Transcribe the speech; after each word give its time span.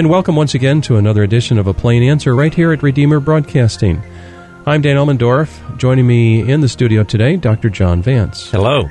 And 0.00 0.08
welcome 0.08 0.34
once 0.34 0.54
again 0.54 0.80
to 0.80 0.96
another 0.96 1.22
edition 1.22 1.58
of 1.58 1.66
A 1.66 1.74
Plain 1.74 2.02
Answer 2.02 2.34
right 2.34 2.54
here 2.54 2.72
at 2.72 2.82
Redeemer 2.82 3.20
Broadcasting. 3.20 4.02
I'm 4.64 4.80
Dan 4.80 4.96
Elmendorf. 4.96 5.76
Joining 5.76 6.06
me 6.06 6.50
in 6.50 6.62
the 6.62 6.70
studio 6.70 7.04
today, 7.04 7.36
Dr. 7.36 7.68
John 7.68 8.00
Vance. 8.00 8.50
Hello. 8.50 8.88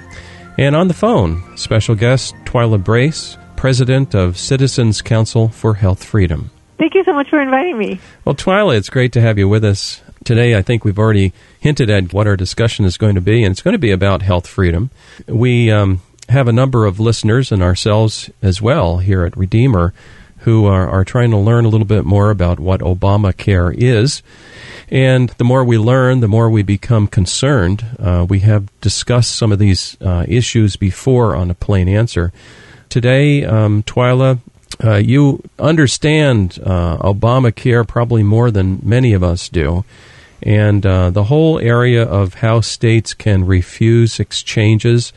And 0.59 0.75
on 0.75 0.87
the 0.87 0.93
phone, 0.93 1.57
special 1.57 1.95
guest 1.95 2.35
Twila 2.45 2.83
Brase, 2.83 3.39
President 3.55 4.13
of 4.13 4.37
Citizens 4.37 5.01
Council 5.01 5.49
for 5.49 5.73
Health 5.73 6.03
Freedom. 6.03 6.51
Thank 6.77 6.93
you 6.93 7.03
so 7.03 7.13
much 7.13 7.31
for 7.31 7.41
inviting 7.41 7.79
me. 7.79 7.99
Well, 8.23 8.35
Twila, 8.35 8.77
it's 8.77 8.91
great 8.91 9.11
to 9.13 9.21
have 9.21 9.39
you 9.39 9.49
with 9.49 9.65
us. 9.65 10.03
Today, 10.25 10.55
I 10.55 10.61
think 10.61 10.85
we've 10.85 10.99
already 10.99 11.33
hinted 11.59 11.89
at 11.89 12.13
what 12.13 12.27
our 12.27 12.37
discussion 12.37 12.85
is 12.85 12.97
going 12.97 13.15
to 13.15 13.21
be, 13.21 13.43
and 13.43 13.53
it's 13.53 13.63
going 13.63 13.73
to 13.73 13.79
be 13.79 13.89
about 13.89 14.21
health 14.21 14.45
freedom. 14.45 14.91
We 15.25 15.71
um, 15.71 16.01
have 16.29 16.47
a 16.47 16.53
number 16.53 16.85
of 16.85 16.99
listeners 16.99 17.51
and 17.51 17.63
ourselves 17.63 18.29
as 18.43 18.61
well 18.61 18.99
here 18.99 19.25
at 19.25 19.35
Redeemer 19.35 19.91
who 20.39 20.65
are, 20.65 20.87
are 20.87 21.03
trying 21.03 21.31
to 21.31 21.37
learn 21.37 21.65
a 21.65 21.69
little 21.69 21.87
bit 21.87 22.05
more 22.05 22.29
about 22.29 22.59
what 22.59 22.81
Obamacare 22.81 23.73
is. 23.75 24.21
And 24.89 25.29
the 25.37 25.43
more 25.43 25.63
we 25.63 25.77
learn, 25.77 26.19
the 26.19 26.27
more 26.27 26.49
we 26.49 26.63
become 26.63 27.07
concerned. 27.07 27.85
Uh, 27.99 28.25
we 28.27 28.39
have 28.39 28.67
discussed 28.81 29.35
some 29.35 29.51
of 29.51 29.59
these 29.59 29.97
uh, 30.01 30.25
issues 30.27 30.75
before 30.75 31.35
on 31.35 31.51
a 31.51 31.55
plain 31.55 31.87
answer. 31.87 32.31
Today, 32.89 33.45
um, 33.45 33.83
Twila, 33.83 34.39
uh, 34.83 34.95
you 34.95 35.43
understand 35.59 36.59
uh, 36.63 36.97
Obamacare 36.97 37.87
probably 37.87 38.23
more 38.23 38.49
than 38.49 38.79
many 38.83 39.13
of 39.13 39.23
us 39.23 39.49
do. 39.49 39.83
And 40.41 40.85
uh, 40.85 41.09
the 41.09 41.25
whole 41.25 41.59
area 41.59 42.03
of 42.03 42.35
how 42.35 42.61
states 42.61 43.13
can 43.13 43.45
refuse 43.45 44.19
exchanges, 44.19 45.11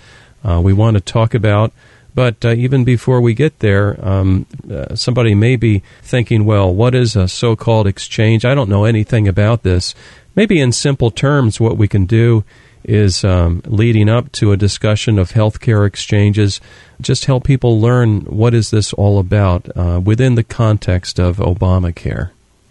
uh, 0.45 0.61
we 0.63 0.73
want 0.73 0.97
to 0.97 1.01
talk 1.01 1.33
about. 1.33 1.73
But 2.15 2.45
uh, 2.45 2.51
even 2.51 2.85
before 2.85 3.21
we 3.21 3.35
get 3.35 3.61
there, 3.61 3.99
um, 4.07 4.47
uh, 4.71 4.95
somebody 4.95 5.35
may 5.35 5.57
be 5.57 5.83
thinking, 6.03 6.45
well, 6.45 6.73
what 6.73 6.95
is 6.95 7.17
a 7.17 7.27
so 7.27 7.57
called 7.57 7.87
exchange? 7.87 8.45
I 8.45 8.55
don't 8.55 8.69
know 8.69 8.85
anything 8.85 9.27
about 9.29 9.63
this. 9.63 9.95
Maybe 10.35 10.61
in 10.61 10.73
simple 10.73 11.11
terms, 11.11 11.61
what 11.61 11.77
we 11.77 11.89
can 11.89 12.07
do 12.07 12.45
is 12.85 13.25
um, 13.25 13.63
leading 13.67 14.09
up 14.09 14.33
to 14.33 14.53
a 14.53 14.57
discussion 14.57 15.19
of 15.19 15.31
healthcare 15.31 15.87
exchanges, 15.87 16.61
just 17.01 17.27
help 17.27 17.45
people 17.45 17.81
learn 17.81 18.21
what 18.23 18.55
is 18.55 18.71
this 18.71 18.93
all 18.93 19.19
about 19.19 19.69
uh, 19.77 20.01
within 20.03 20.35
the 20.35 20.43
context 20.43 21.19
of 21.19 21.37
Obamacare. 21.37 22.31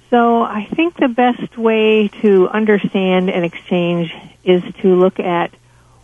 So 0.10 0.42
I 0.42 0.66
think 0.76 0.98
the 0.98 1.08
best 1.08 1.58
way 1.58 2.10
to 2.22 2.50
understand 2.50 3.30
an 3.30 3.44
exchange 3.44 4.14
is 4.44 4.62
to 4.82 4.96
look 4.96 5.20
at 5.20 5.52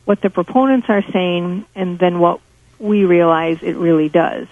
what 0.05 0.21
the 0.21 0.29
proponents 0.29 0.89
are 0.89 1.03
saying 1.11 1.65
and 1.75 1.99
then 1.99 2.19
what 2.19 2.39
we 2.79 3.05
realize 3.05 3.59
it 3.61 3.75
really 3.75 4.09
does. 4.09 4.47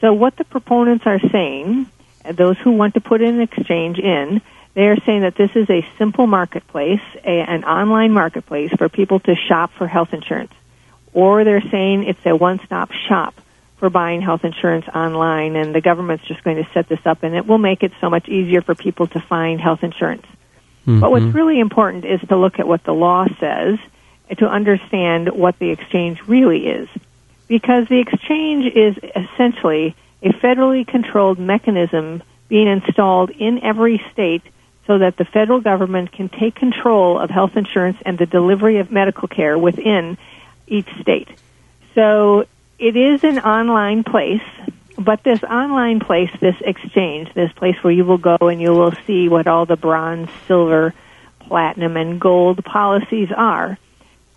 So 0.00 0.12
what 0.12 0.36
the 0.36 0.44
proponents 0.44 1.06
are 1.06 1.20
saying, 1.30 1.86
those 2.32 2.56
who 2.58 2.72
want 2.72 2.94
to 2.94 3.00
put 3.00 3.20
an 3.20 3.40
exchange 3.40 3.98
in, 3.98 4.40
they 4.74 4.86
are 4.86 4.96
saying 5.04 5.22
that 5.22 5.34
this 5.34 5.50
is 5.54 5.68
a 5.68 5.86
simple 5.98 6.26
marketplace, 6.26 7.02
a, 7.24 7.40
an 7.40 7.64
online 7.64 8.12
marketplace 8.12 8.70
for 8.78 8.88
people 8.88 9.18
to 9.20 9.34
shop 9.34 9.72
for 9.72 9.86
health 9.86 10.12
insurance. 10.12 10.52
Or 11.12 11.42
they're 11.42 11.68
saying 11.70 12.04
it's 12.04 12.24
a 12.24 12.36
one-stop 12.36 12.92
shop 12.92 13.34
for 13.78 13.90
buying 13.90 14.20
health 14.20 14.44
insurance 14.44 14.86
online 14.88 15.56
and 15.56 15.74
the 15.74 15.80
government's 15.80 16.24
just 16.26 16.42
going 16.44 16.56
to 16.56 16.68
set 16.72 16.88
this 16.88 17.00
up 17.04 17.22
and 17.22 17.34
it 17.34 17.46
will 17.46 17.58
make 17.58 17.82
it 17.82 17.92
so 18.00 18.10
much 18.10 18.28
easier 18.28 18.60
for 18.60 18.74
people 18.74 19.06
to 19.08 19.20
find 19.20 19.60
health 19.60 19.82
insurance. 19.82 20.26
Mm-hmm. 20.82 21.00
But 21.00 21.10
what's 21.10 21.24
really 21.26 21.60
important 21.60 22.04
is 22.04 22.20
to 22.28 22.36
look 22.36 22.58
at 22.58 22.66
what 22.66 22.82
the 22.84 22.92
law 22.92 23.26
says 23.40 23.78
to 24.36 24.46
understand 24.46 25.30
what 25.30 25.58
the 25.58 25.70
exchange 25.70 26.20
really 26.26 26.66
is 26.66 26.88
because 27.48 27.88
the 27.88 27.98
exchange 27.98 28.66
is 28.74 28.96
essentially 29.16 29.96
a 30.22 30.28
federally 30.28 30.86
controlled 30.86 31.38
mechanism 31.38 32.22
being 32.48 32.68
installed 32.68 33.30
in 33.30 33.62
every 33.62 34.02
state 34.12 34.42
so 34.86 34.98
that 34.98 35.16
the 35.16 35.24
federal 35.24 35.60
government 35.60 36.12
can 36.12 36.28
take 36.28 36.54
control 36.54 37.18
of 37.18 37.30
health 37.30 37.56
insurance 37.56 37.98
and 38.06 38.18
the 38.18 38.26
delivery 38.26 38.78
of 38.78 38.90
medical 38.90 39.28
care 39.28 39.58
within 39.58 40.16
each 40.66 40.88
state. 41.00 41.28
So 41.94 42.46
it 42.78 42.96
is 42.96 43.24
an 43.24 43.38
online 43.38 44.04
place, 44.04 44.42
but 44.98 45.22
this 45.22 45.42
online 45.42 46.00
place, 46.00 46.30
this 46.40 46.56
exchange, 46.60 47.32
this 47.34 47.52
place 47.52 47.76
where 47.82 47.92
you 47.92 48.04
will 48.04 48.18
go 48.18 48.36
and 48.40 48.60
you 48.60 48.72
will 48.72 48.92
see 49.06 49.28
what 49.28 49.46
all 49.46 49.66
the 49.66 49.76
bronze, 49.76 50.30
silver, 50.46 50.94
platinum, 51.40 51.96
and 51.96 52.20
gold 52.20 52.64
policies 52.64 53.28
are, 53.34 53.78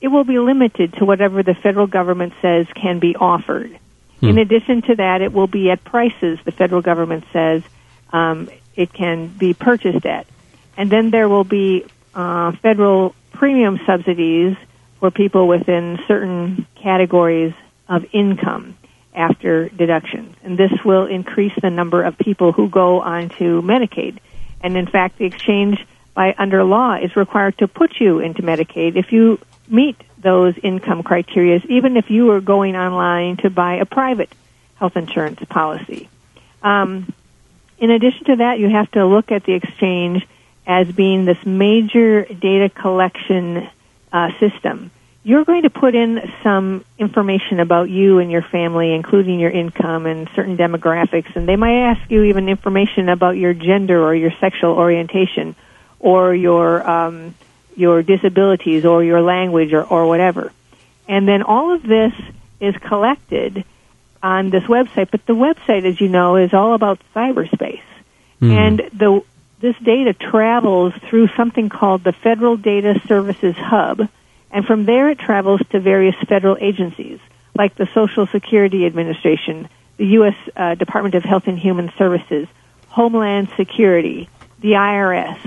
it 0.02 0.08
will 0.08 0.24
be 0.24 0.40
limited 0.40 0.94
to 0.94 1.06
whatever 1.06 1.44
the 1.44 1.54
federal 1.54 1.88
government 1.88 2.34
says 2.42 2.68
can 2.76 3.00
be 3.00 3.16
offered. 3.16 3.78
Hmm. 4.20 4.30
In 4.30 4.38
addition 4.40 4.82
to 4.84 4.96
that, 4.96 5.22
it 5.22 5.32
will 5.32 5.48
be 5.48 5.70
at 5.70 5.84
prices 5.84 6.40
the 6.44 6.52
federal 6.52 6.82
government 6.82 7.24
says 7.32 7.64
um, 8.12 8.50
it 8.76 8.92
can 8.92 9.28
be 9.28 9.54
purchased 9.54 10.06
at. 10.06 10.26
And 10.76 10.90
then 10.90 11.12
there 11.12 11.30
will 11.30 11.44
be 11.44 11.86
uh, 12.14 12.54
federal 12.62 13.16
premium 13.32 13.80
subsidies 13.86 14.58
for 15.00 15.12
people 15.12 15.48
within 15.48 16.00
certain 16.08 16.68
categories 16.76 17.54
of 17.88 18.06
income 18.14 18.78
after 19.14 19.70
deductions. 19.70 20.36
And 20.44 20.58
this 20.58 20.72
will 20.86 21.06
increase 21.06 21.54
the 21.62 21.70
number 21.70 22.04
of 22.04 22.18
people 22.18 22.52
who 22.52 22.70
go 22.70 23.02
onto 23.02 23.62
Medicaid. 23.62 24.20
And 24.62 24.78
in 24.78 24.88
fact, 24.88 25.18
the 25.18 25.26
exchange 25.26 25.86
by 26.14 26.36
under 26.38 26.64
law 26.64 26.96
is 26.96 27.16
required 27.16 27.58
to 27.60 27.68
put 27.68 28.00
you 28.00 28.20
into 28.20 28.42
Medicaid 28.42 28.96
if 28.96 29.12
you 29.12 29.40
meet 29.68 29.96
those 30.18 30.58
income 30.62 31.04
criteria, 31.04 31.62
even 31.70 31.98
if 31.98 32.10
you 32.10 32.32
are 32.32 32.42
going 32.42 32.76
online 32.76 33.38
to 33.38 33.50
buy 33.50 33.76
a 33.76 33.86
private 33.86 34.30
health 34.76 34.98
insurance 34.98 35.40
policy. 35.50 36.10
Um, 36.62 37.12
in 37.78 37.90
addition 37.90 38.26
to 38.26 38.36
that, 38.38 38.60
you 38.60 38.70
have 38.70 38.92
to 38.92 39.06
look 39.06 39.32
at 39.32 39.44
the 39.44 39.54
exchange 39.54 40.28
as 40.68 40.92
being 40.92 41.26
this 41.26 41.44
major 41.46 42.26
data 42.26 42.70
collection 42.70 43.68
uh, 44.12 44.30
system. 44.40 44.92
You're 45.24 45.46
going 45.46 45.64
to 45.64 45.70
put 45.70 45.96
in 45.96 46.32
some 46.44 46.84
information 46.98 47.60
about 47.60 47.90
you 47.90 48.20
and 48.20 48.32
your 48.32 48.42
family, 48.42 48.94
including 48.94 49.40
your 49.40 49.52
income 49.52 50.06
and 50.06 50.30
certain 50.36 50.58
demographics, 50.58 51.36
and 51.36 51.48
they 51.48 51.56
might 51.56 51.90
ask 51.90 52.10
you 52.10 52.24
even 52.24 52.50
information 52.50 53.10
about 53.10 53.38
your 53.38 53.54
gender 53.54 54.04
or 54.04 54.16
your 54.16 54.32
sexual 54.40 54.72
orientation 54.72 55.56
or 56.02 56.34
your 56.34 56.90
um, 56.90 57.36
your 57.76 58.04
disabilities 58.04 58.86
or 58.86 59.04
your 59.04 59.22
language 59.22 59.72
or, 59.72 59.84
or 59.84 60.08
whatever. 60.08 60.52
And 61.08 61.28
then 61.28 61.44
all 61.44 61.74
of 61.74 61.84
this 61.84 62.14
is 62.60 62.76
collected 62.78 63.64
on 64.22 64.50
this 64.50 64.64
website, 64.64 65.10
but 65.10 65.26
the 65.26 65.34
website, 65.34 65.86
as 65.86 66.00
you 66.00 66.08
know, 66.10 66.36
is 66.36 66.54
all 66.54 66.74
about 66.74 67.00
cyberspace. 67.16 67.82
Mm. 68.42 68.52
And 68.52 68.78
the 68.94 69.24
this 69.60 69.76
data 69.84 70.14
travels 70.14 70.94
through 71.10 71.28
something 71.38 71.70
called 71.70 72.04
the 72.04 72.14
Federal 72.14 72.58
Data 72.58 73.00
Services 73.08 73.56
Hub, 73.56 74.02
and 74.50 74.66
from 74.66 74.86
there 74.86 75.10
it 75.10 75.20
travels 75.20 75.62
to 75.70 75.80
various 75.80 76.16
federal 76.28 76.58
agencies 76.60 77.20
like 77.56 77.76
the 77.76 77.88
Social 77.94 78.26
Security 78.26 78.88
Administration, 78.88 79.70
the 79.98 80.06
U.S. 80.18 80.36
Uh, 80.56 80.74
Department 80.76 81.14
of 81.14 81.24
Health 81.24 81.44
and 81.46 81.60
Human 81.60 81.92
Services, 81.98 82.48
Homeland 82.88 83.50
Security, 83.56 84.30
the 84.60 84.72
IRS, 84.72 85.38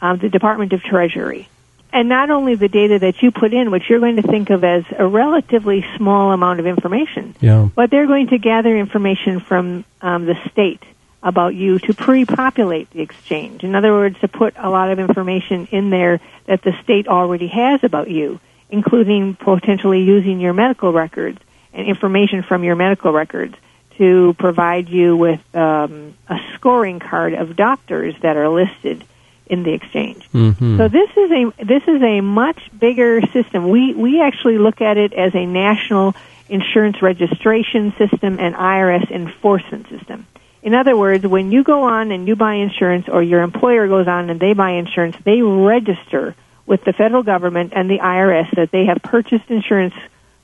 um, 0.00 0.18
the 0.18 0.28
Department 0.28 0.72
of 0.72 0.82
Treasury 0.82 1.48
and 1.92 2.08
not 2.08 2.30
only 2.30 2.54
the 2.54 2.68
data 2.68 2.98
that 3.00 3.22
you 3.22 3.30
put 3.30 3.52
in, 3.52 3.70
which 3.70 3.88
you're 3.88 4.00
going 4.00 4.16
to 4.16 4.22
think 4.22 4.50
of 4.50 4.62
as 4.64 4.84
a 4.96 5.06
relatively 5.06 5.84
small 5.96 6.32
amount 6.32 6.60
of 6.60 6.66
information, 6.66 7.34
yeah. 7.40 7.68
but 7.74 7.90
they're 7.90 8.06
going 8.06 8.28
to 8.28 8.38
gather 8.38 8.76
information 8.76 9.40
from 9.40 9.84
um, 10.00 10.26
the 10.26 10.36
state 10.50 10.82
about 11.22 11.54
you 11.54 11.78
to 11.78 11.92
pre-populate 11.92 12.90
the 12.90 13.00
exchange. 13.00 13.62
In 13.62 13.74
other 13.74 13.92
words, 13.92 14.18
to 14.20 14.28
put 14.28 14.54
a 14.56 14.70
lot 14.70 14.90
of 14.90 14.98
information 14.98 15.66
in 15.70 15.90
there 15.90 16.20
that 16.46 16.62
the 16.62 16.72
state 16.82 17.08
already 17.08 17.48
has 17.48 17.84
about 17.84 18.08
you, 18.08 18.40
including 18.70 19.34
potentially 19.34 20.02
using 20.02 20.40
your 20.40 20.52
medical 20.52 20.92
records 20.92 21.38
and 21.72 21.86
information 21.86 22.42
from 22.42 22.64
your 22.64 22.76
medical 22.76 23.12
records 23.12 23.54
to 23.98 24.34
provide 24.38 24.88
you 24.88 25.14
with 25.16 25.40
um, 25.54 26.14
a 26.28 26.38
scoring 26.54 27.00
card 27.00 27.34
of 27.34 27.54
doctors 27.54 28.14
that 28.22 28.36
are 28.36 28.48
listed 28.48 29.04
in 29.50 29.64
the 29.64 29.72
exchange. 29.72 30.26
Mm-hmm. 30.32 30.78
So 30.78 30.88
this 30.88 31.10
is 31.16 31.30
a 31.30 31.64
this 31.64 31.82
is 31.88 32.02
a 32.02 32.20
much 32.20 32.58
bigger 32.78 33.20
system. 33.32 33.68
We 33.68 33.92
we 33.94 34.22
actually 34.22 34.58
look 34.58 34.80
at 34.80 34.96
it 34.96 35.12
as 35.12 35.34
a 35.34 35.44
national 35.44 36.14
insurance 36.48 37.02
registration 37.02 37.92
system 37.98 38.38
and 38.38 38.54
IRS 38.54 39.10
enforcement 39.10 39.88
system. 39.88 40.26
In 40.62 40.74
other 40.74 40.96
words, 40.96 41.26
when 41.26 41.50
you 41.52 41.64
go 41.64 41.84
on 41.84 42.12
and 42.12 42.28
you 42.28 42.36
buy 42.36 42.54
insurance 42.54 43.08
or 43.08 43.22
your 43.22 43.42
employer 43.42 43.88
goes 43.88 44.06
on 44.06 44.30
and 44.30 44.38
they 44.38 44.52
buy 44.52 44.72
insurance, 44.72 45.16
they 45.24 45.42
register 45.42 46.34
with 46.66 46.84
the 46.84 46.92
federal 46.92 47.22
government 47.22 47.72
and 47.74 47.90
the 47.90 47.98
IRS 47.98 48.54
that 48.54 48.70
they 48.70 48.84
have 48.84 49.02
purchased 49.02 49.48
insurance 49.48 49.94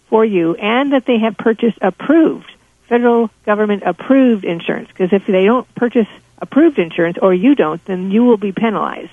for 0.09 0.25
you 0.25 0.55
and 0.55 0.93
that 0.93 1.05
they 1.06 1.19
have 1.19 1.37
purchased 1.37 1.79
approved 1.81 2.50
federal 2.88 3.31
government 3.44 3.82
approved 3.85 4.44
insurance 4.44 4.88
because 4.88 5.12
if 5.12 5.26
they 5.26 5.44
don't 5.44 5.73
purchase 5.75 6.06
approved 6.38 6.79
insurance 6.79 7.19
or 7.21 7.33
you 7.33 7.55
don't, 7.55 7.85
then 7.85 8.11
you 8.11 8.25
will 8.25 8.37
be 8.37 8.53
penalized. 8.53 9.12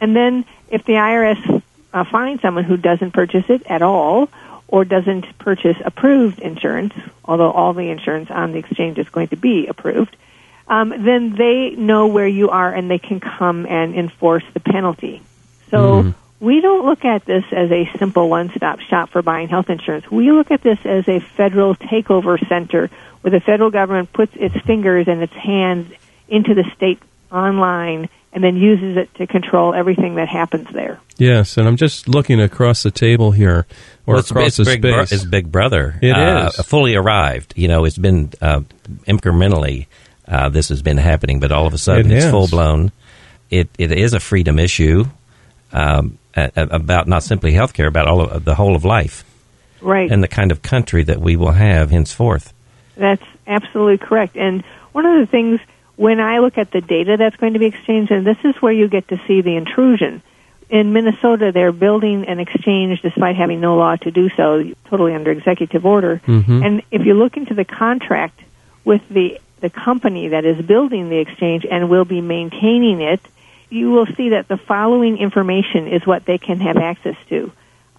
And 0.00 0.14
then 0.14 0.44
if 0.68 0.84
the 0.84 0.94
IRS 0.94 1.62
uh, 1.92 2.04
finds 2.04 2.42
someone 2.42 2.64
who 2.64 2.76
doesn't 2.76 3.12
purchase 3.12 3.44
it 3.48 3.62
at 3.66 3.82
all 3.82 4.28
or 4.68 4.84
doesn't 4.84 5.38
purchase 5.38 5.76
approved 5.84 6.40
insurance, 6.40 6.94
although 7.24 7.50
all 7.50 7.72
the 7.72 7.90
insurance 7.90 8.30
on 8.30 8.52
the 8.52 8.58
exchange 8.58 8.98
is 8.98 9.08
going 9.08 9.28
to 9.28 9.36
be 9.36 9.66
approved, 9.66 10.16
um, 10.66 10.88
then 10.88 11.34
they 11.36 11.70
know 11.70 12.06
where 12.06 12.26
you 12.26 12.50
are 12.50 12.72
and 12.72 12.90
they 12.90 12.98
can 12.98 13.20
come 13.20 13.66
and 13.66 13.94
enforce 13.94 14.44
the 14.54 14.60
penalty. 14.60 15.22
So 15.70 16.02
Mhm. 16.02 16.14
we 16.40 16.60
don't 16.60 16.86
look 16.86 17.04
at 17.04 17.24
this 17.24 17.44
as 17.52 17.70
a 17.70 17.88
simple 17.98 18.28
one-stop 18.28 18.80
shop 18.80 19.10
for 19.10 19.22
buying 19.22 19.48
health 19.48 19.70
insurance. 19.70 20.10
We 20.10 20.32
look 20.32 20.50
at 20.50 20.62
this 20.62 20.78
as 20.84 21.06
a 21.08 21.20
federal 21.20 21.74
takeover 21.74 22.38
center 22.48 22.90
where 23.20 23.30
the 23.30 23.40
federal 23.40 23.70
government 23.70 24.12
puts 24.12 24.34
its 24.36 24.56
fingers 24.66 25.06
and 25.08 25.22
its 25.22 25.32
hands 25.34 25.92
into 26.28 26.54
the 26.54 26.64
state 26.76 27.00
online 27.32 28.08
and 28.32 28.42
then 28.42 28.56
uses 28.56 28.96
it 28.96 29.14
to 29.14 29.26
control 29.28 29.74
everything 29.74 30.16
that 30.16 30.28
happens 30.28 30.68
there. 30.72 30.98
Yes, 31.18 31.56
and 31.56 31.68
I'm 31.68 31.76
just 31.76 32.08
looking 32.08 32.40
across 32.40 32.82
the 32.82 32.90
table 32.90 33.30
here, 33.30 33.66
or 34.06 34.14
Well, 34.14 34.18
it's, 34.18 34.30
across 34.30 34.46
it's 34.46 34.56
the 34.56 34.64
big 34.64 34.82
bro- 34.82 35.04
space. 35.04 35.12
it's 35.12 35.24
Big 35.24 35.52
Brother. 35.52 35.96
It 36.02 36.10
uh, 36.10 36.48
is. 36.48 36.66
fully 36.66 36.96
arrived. 36.96 37.52
You 37.56 37.68
know, 37.68 37.84
it's 37.84 37.98
been 37.98 38.32
uh, 38.42 38.62
incrementally. 39.06 39.86
Uh, 40.26 40.48
this 40.48 40.68
has 40.70 40.82
been 40.82 40.96
happening, 40.96 41.38
but 41.38 41.52
all 41.52 41.66
of 41.66 41.74
a 41.74 41.78
sudden 41.78 42.10
It 42.10 42.16
it's 42.16 42.30
full 42.30 42.48
blown. 42.48 42.90
It 43.50 43.68
it 43.78 43.92
is 43.92 44.14
a 44.14 44.20
freedom 44.20 44.58
issue 44.58 45.04
um, 45.72 46.18
a- 46.34 46.50
a- 46.56 46.66
about 46.68 47.06
not 47.06 47.22
simply 47.22 47.52
healthcare, 47.52 47.86
about 47.86 48.08
all 48.08 48.22
of 48.22 48.44
the 48.44 48.54
whole 48.54 48.74
of 48.74 48.84
life 48.84 49.24
Right. 49.80 50.10
and 50.10 50.22
the 50.22 50.28
kind 50.28 50.50
of 50.50 50.62
country 50.62 51.04
that 51.04 51.20
we 51.20 51.36
will 51.36 51.52
have 51.52 51.90
henceforth. 51.90 52.52
That's 52.96 53.22
absolutely 53.46 53.98
correct. 53.98 54.36
And 54.36 54.64
one 54.92 55.04
of 55.06 55.20
the 55.20 55.30
things 55.30 55.60
when 55.96 56.20
I 56.20 56.38
look 56.38 56.58
at 56.58 56.70
the 56.70 56.80
data 56.80 57.16
that's 57.16 57.36
going 57.36 57.52
to 57.52 57.58
be 57.58 57.66
exchanged, 57.66 58.10
and 58.10 58.26
this 58.26 58.38
is 58.44 58.54
where 58.60 58.72
you 58.72 58.88
get 58.88 59.08
to 59.08 59.20
see 59.26 59.40
the 59.40 59.56
intrusion. 59.56 60.22
In 60.70 60.92
Minnesota, 60.92 61.52
they're 61.52 61.72
building 61.72 62.26
an 62.26 62.40
exchange 62.40 63.00
despite 63.02 63.36
having 63.36 63.60
no 63.60 63.76
law 63.76 63.96
to 63.96 64.10
do 64.10 64.28
so, 64.30 64.64
totally 64.86 65.14
under 65.14 65.30
executive 65.30 65.84
order. 65.86 66.20
Mhm. 66.26 66.64
And 66.64 66.82
if 66.90 67.04
you 67.06 67.14
look 67.14 67.36
into 67.36 67.54
the 67.54 67.64
contract 67.64 68.40
with 68.84 69.02
the 69.08 69.38
the 69.60 69.70
company 69.70 70.28
that 70.28 70.44
is 70.44 70.62
building 70.66 71.08
the 71.08 71.16
exchange 71.16 71.64
and 71.70 71.88
will 71.88 72.04
be 72.04 72.20
maintaining 72.20 73.00
it, 73.00 73.20
you 73.70 73.90
will 73.90 74.04
see 74.04 74.30
that 74.30 74.46
the 74.46 74.58
following 74.58 75.16
information 75.16 75.86
is 75.86 76.06
what 76.06 76.26
they 76.26 76.36
can 76.36 76.60
have 76.60 76.76
access 76.76 77.16
to. 77.30 77.50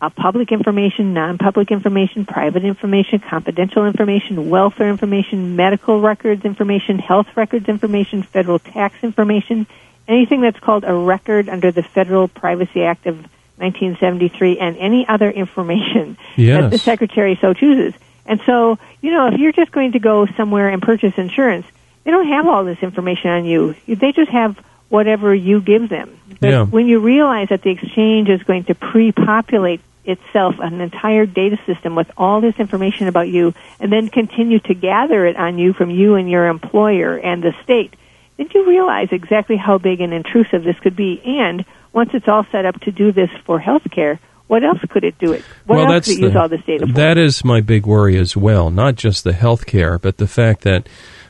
Uh, 0.06 0.10
public 0.12 0.52
information, 0.52 1.16
non-public 1.16 1.72
information, 1.72 2.28
private 2.28 2.64
information, 2.64 3.18
confidential 3.18 3.88
information, 3.88 4.52
welfare 4.52 4.88
information, 4.88 5.56
medical 5.56 6.00
records 6.00 6.46
information, 6.46 7.00
health 7.00 7.26
records 7.36 7.68
information, 7.68 8.22
federal 8.22 8.60
tax 8.60 8.94
information, 9.02 9.66
anything 10.08 10.42
that's 10.42 10.60
called 10.60 10.84
a 10.84 10.94
record 10.94 11.50
under 11.50 11.72
the 11.72 11.82
Federal 11.82 12.28
Privacy 12.28 12.84
Act 12.84 13.08
of 13.08 13.16
1973, 13.58 14.60
and 14.60 14.78
any 14.78 15.08
other 15.08 15.32
information 15.32 16.18
that 16.38 16.70
the 16.70 16.78
Secretary 16.78 17.36
so 17.42 17.56
chooses. 17.56 18.00
And 18.28 18.40
so, 18.46 18.78
you 19.02 19.10
know, 19.10 19.30
if 19.30 19.40
you're 19.40 19.54
just 19.54 19.72
going 19.72 19.94
to 19.94 20.00
go 20.00 20.28
somewhere 20.38 20.70
and 20.70 20.84
purchase 20.84 21.16
insurance, 21.18 21.66
they 22.04 22.12
don't 22.12 22.28
have 22.28 22.48
all 22.48 22.64
this 22.64 22.78
information 22.84 23.32
on 23.32 23.46
you. 23.46 23.76
They 23.88 24.12
just 24.12 24.30
have 24.30 24.56
whatever 24.90 25.34
you 25.34 25.62
give 25.62 25.90
them. 25.90 26.16
But 26.40 26.50
Yeah. 26.50 26.64
when 26.64 26.88
you 26.88 27.00
realize 27.00 27.50
that 27.50 27.64
the 27.64 27.72
exchange 27.72 28.30
is 28.30 28.44
going 28.44 28.66
to 28.66 28.76
pre-populate 28.76 29.82
itself 30.08 30.56
an 30.60 30.82
entire 30.82 31.26
data 31.26 31.58
system 31.66 31.96
with 31.96 32.10
all 32.18 32.42
this 32.42 32.56
information 32.58 33.08
about 33.08 33.28
you 33.28 33.54
and 33.80 33.92
then 33.92 34.10
continue 34.10 34.60
to 34.60 34.74
gather 34.74 35.26
it 35.26 35.36
on 35.36 35.58
you 35.58 35.74
from 35.74 35.90
you 35.90 36.16
and 36.16 36.30
your 36.30 36.48
employer 36.48 37.18
and 37.18 37.44
the 37.44 37.54
state, 37.64 37.96
then 38.38 38.50
you 38.54 38.68
realize 38.68 39.10
exactly 39.12 39.58
how 39.58 39.78
big 39.78 40.02
and 40.02 40.14
intrusive 40.14 40.64
this 40.64 40.78
could 40.80 40.96
be. 40.96 41.22
And 41.26 41.66
once 41.94 42.12
it's 42.14 42.28
all 42.28 42.46
set 42.52 42.66
up 42.66 42.80
to 42.82 42.92
do 42.92 43.12
this 43.12 43.30
for 43.46 43.60
healthcare, 43.60 44.20
what 44.48 44.64
else 44.64 44.80
could 44.90 45.04
it 45.04 45.18
do 45.18 45.34
it? 45.34 45.44
What 45.66 45.78
well, 45.78 45.86
else 45.86 45.94
that's 45.94 46.08
could 46.08 46.18
it 46.18 46.22
use 46.26 46.34
the- 46.34 46.40
all 46.40 46.50
this 46.50 46.64
data 46.66 46.86
for? 46.86 46.94
That 46.94 47.18
is 47.18 47.44
my 47.44 47.62
big 47.62 47.86
worry 47.86 48.18
as 48.18 48.38
well. 48.38 48.70
Not 48.70 48.96
just 48.96 49.24
the 49.24 49.34
health 49.34 49.66
care, 49.66 49.98
but 49.98 50.18
the 50.18 50.28
fact 50.28 50.62
that 50.62 50.88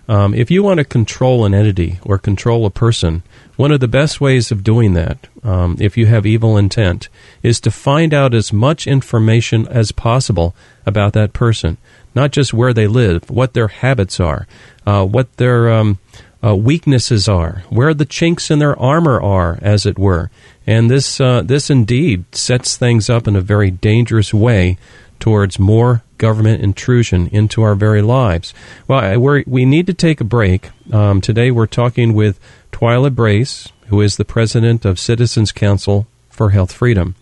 um, 0.08 0.34
if 0.34 0.52
you 0.52 0.64
want 0.64 0.80
to 0.80 0.84
control 0.84 1.46
an 1.46 1.54
entity 1.54 2.00
or 2.04 2.18
control 2.18 2.66
a 2.66 2.70
person, 2.70 3.24
one 3.56 3.72
of 3.72 3.80
the 3.80 3.88
best 3.88 4.20
ways 4.20 4.52
of 4.52 4.64
doing 4.64 4.94
that, 4.94 5.28
um, 5.44 5.78
if 5.80 5.98
you 5.98 6.06
have 6.08 6.26
evil 6.26 6.58
intent, 6.58 7.10
is 7.42 7.60
to 7.62 7.72
find 7.72 8.14
out 8.14 8.34
as 8.34 8.52
much 8.52 8.88
information 8.88 9.68
as 9.68 9.92
possible 9.92 10.56
about 10.86 11.14
that 11.14 11.34
person. 11.34 11.78
Not 12.14 12.32
just 12.32 12.54
where 12.54 12.74
they 12.74 12.88
live, 12.88 13.30
what 13.30 13.54
their 13.54 13.68
habits 13.68 14.20
are, 14.20 14.48
uh, 14.86 15.06
what 15.06 15.36
their 15.38 15.72
um, 15.72 16.00
uh, 16.46 16.56
weaknesses 16.56 17.28
are, 17.28 17.64
where 17.70 17.94
the 17.94 18.06
chinks 18.06 18.52
in 18.52 18.60
their 18.60 18.78
armor 18.80 19.22
are, 19.22 19.58
as 19.62 19.86
it 19.86 19.98
were. 19.98 20.30
And 20.68 20.90
this 20.90 21.20
uh, 21.20 21.42
this 21.42 21.70
indeed 21.70 22.26
sets 22.36 22.78
things 22.78 23.10
up 23.10 23.28
in 23.28 23.36
a 23.36 23.42
very 23.42 23.72
dangerous 23.72 24.34
way 24.34 24.78
towards 25.20 25.60
more 25.60 26.04
government 26.18 26.62
intrusion 26.62 27.28
into 27.28 27.62
our 27.62 27.76
very 27.76 28.02
lives. 28.02 28.54
Well, 28.88 29.20
we 29.46 29.66
need 29.66 29.88
to 29.88 29.94
take 29.94 30.22
a 30.22 30.26
break. 30.26 30.70
Um, 30.92 31.22
today 31.22 31.52
we're 31.52 31.68
talking 31.68 32.14
with 32.14 32.40
Twila 32.72 33.14
Brase, 33.14 33.72
who 33.88 34.02
is 34.02 34.18
the 34.18 34.26
president 34.26 34.86
of 34.86 35.00
Citizens 35.00 35.52
Council 35.52 36.08
for 36.30 36.52
Health 36.52 36.72
Freedom. 36.72 37.16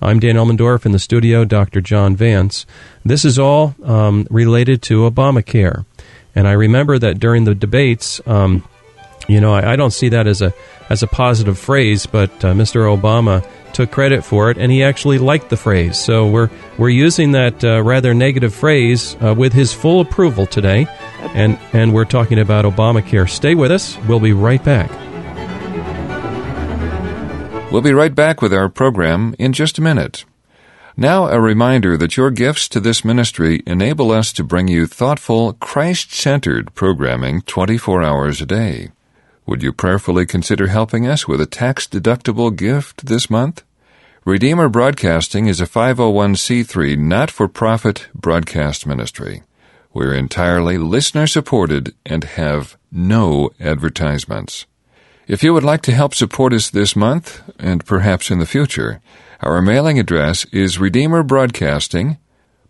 I'm 0.00 0.20
Dan 0.20 0.36
Elmendorf 0.36 0.84
in 0.84 0.92
the 0.92 0.98
studio, 0.98 1.44
Dr. 1.44 1.80
John 1.80 2.16
Vance. 2.16 2.66
This 3.04 3.24
is 3.24 3.38
all 3.38 3.74
um, 3.82 4.26
related 4.30 4.82
to 4.82 5.08
Obamacare. 5.10 5.86
And 6.34 6.46
I 6.46 6.52
remember 6.52 6.98
that 6.98 7.18
during 7.18 7.44
the 7.44 7.54
debates, 7.54 8.20
um, 8.26 8.62
you 9.28 9.40
know, 9.40 9.54
I, 9.54 9.72
I 9.72 9.76
don't 9.76 9.92
see 9.92 10.08
that 10.10 10.26
as 10.26 10.42
a 10.42 10.52
as 10.88 11.02
a 11.02 11.06
positive 11.06 11.58
phrase, 11.58 12.06
but 12.06 12.30
uh, 12.44 12.52
Mr. 12.52 12.86
Obama 12.96 13.46
took 13.72 13.90
credit 13.90 14.24
for 14.24 14.50
it, 14.50 14.56
and 14.56 14.72
he 14.72 14.82
actually 14.82 15.18
liked 15.18 15.50
the 15.50 15.56
phrase. 15.56 15.98
So 15.98 16.26
we're 16.26 16.50
we're 16.78 16.88
using 16.88 17.32
that 17.32 17.62
uh, 17.64 17.82
rather 17.82 18.14
negative 18.14 18.54
phrase 18.54 19.16
uh, 19.22 19.34
with 19.36 19.52
his 19.52 19.72
full 19.72 20.00
approval 20.00 20.46
today, 20.46 20.86
and 21.34 21.58
and 21.72 21.92
we're 21.92 22.04
talking 22.04 22.38
about 22.38 22.64
Obamacare. 22.64 23.28
Stay 23.28 23.54
with 23.54 23.70
us. 23.70 23.98
We'll 24.08 24.20
be 24.20 24.32
right 24.32 24.62
back. 24.62 24.90
We'll 27.72 27.82
be 27.82 27.92
right 27.92 28.14
back 28.14 28.40
with 28.40 28.54
our 28.54 28.68
program 28.68 29.34
in 29.38 29.52
just 29.52 29.76
a 29.76 29.82
minute. 29.82 30.24
Now, 30.96 31.28
a 31.28 31.38
reminder 31.38 31.98
that 31.98 32.16
your 32.16 32.30
gifts 32.30 32.68
to 32.70 32.80
this 32.80 33.04
ministry 33.04 33.62
enable 33.66 34.10
us 34.10 34.32
to 34.32 34.42
bring 34.42 34.66
you 34.66 34.86
thoughtful, 34.86 35.52
Christ 35.54 36.14
centered 36.14 36.74
programming 36.74 37.42
24 37.42 38.02
hours 38.02 38.40
a 38.40 38.46
day. 38.46 38.92
Would 39.46 39.62
you 39.62 39.72
prayerfully 39.72 40.26
consider 40.26 40.66
helping 40.66 41.06
us 41.06 41.28
with 41.28 41.40
a 41.40 41.46
tax 41.46 41.86
deductible 41.86 42.54
gift 42.54 43.06
this 43.06 43.30
month? 43.30 43.62
Redeemer 44.24 44.68
Broadcasting 44.68 45.46
is 45.46 45.60
a 45.60 45.66
501c3 45.66 46.98
not 46.98 47.30
for 47.30 47.46
profit 47.46 48.08
broadcast 48.12 48.88
ministry. 48.88 49.44
We're 49.94 50.14
entirely 50.14 50.78
listener 50.78 51.28
supported 51.28 51.94
and 52.04 52.24
have 52.24 52.76
no 52.90 53.50
advertisements. 53.60 54.66
If 55.28 55.44
you 55.44 55.54
would 55.54 55.62
like 55.62 55.82
to 55.82 55.92
help 55.92 56.12
support 56.12 56.52
us 56.52 56.68
this 56.68 56.96
month, 56.96 57.40
and 57.56 57.86
perhaps 57.86 58.32
in 58.32 58.40
the 58.40 58.46
future, 58.46 59.00
our 59.42 59.62
mailing 59.62 60.00
address 60.00 60.44
is 60.46 60.80
Redeemer 60.80 61.22
Broadcasting, 61.22 62.18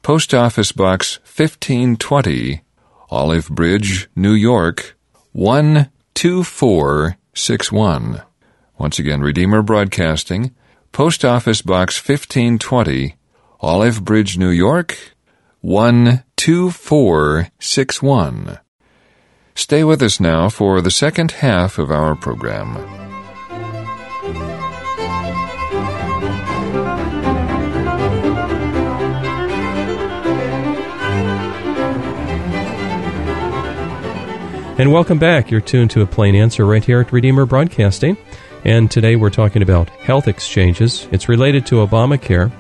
Post 0.03 0.35
Office 0.35 0.73
Box 0.73 1.21
1520, 1.25 2.61
Olive 3.09 3.49
Bridge, 3.49 4.11
New 4.15 4.35
York 4.35 4.95
12461. 6.17 8.23
Once 8.79 8.99
again, 8.99 9.21
Redeemer 9.21 9.61
Broadcasting, 9.61 10.55
Post 10.91 11.27
Office 11.27 11.61
Box 11.61 11.99
1520, 11.99 13.17
Olive 13.61 14.03
Bridge, 14.03 14.39
New 14.39 14.49
York 14.49 14.97
12461. 15.61 18.59
Stay 19.55 19.85
with 19.85 20.03
us 20.03 20.19
now 20.19 20.49
for 20.49 20.81
the 20.81 20.91
second 20.91 21.33
half 21.33 21.79
of 21.79 21.91
our 21.91 22.15
program. 22.15 23.06
And 34.79 34.93
welcome 34.93 35.19
back. 35.19 35.51
You're 35.51 35.63
tuned 35.63 35.91
to 35.93 36.03
a 36.03 36.07
plain 36.07 36.35
answer 36.35 36.67
right 36.67 36.85
here 36.85 37.01
at 37.01 37.11
Redeemer 37.11 37.47
Broadcasting. 37.47 38.19
And 38.63 38.91
today 38.91 39.17
we're 39.17 39.31
talking 39.31 39.63
about 39.63 39.89
health 39.89 40.29
exchanges. 40.29 41.09
It's 41.11 41.31
related 41.31 41.65
to 41.69 41.77
Obamacare. 41.77 42.53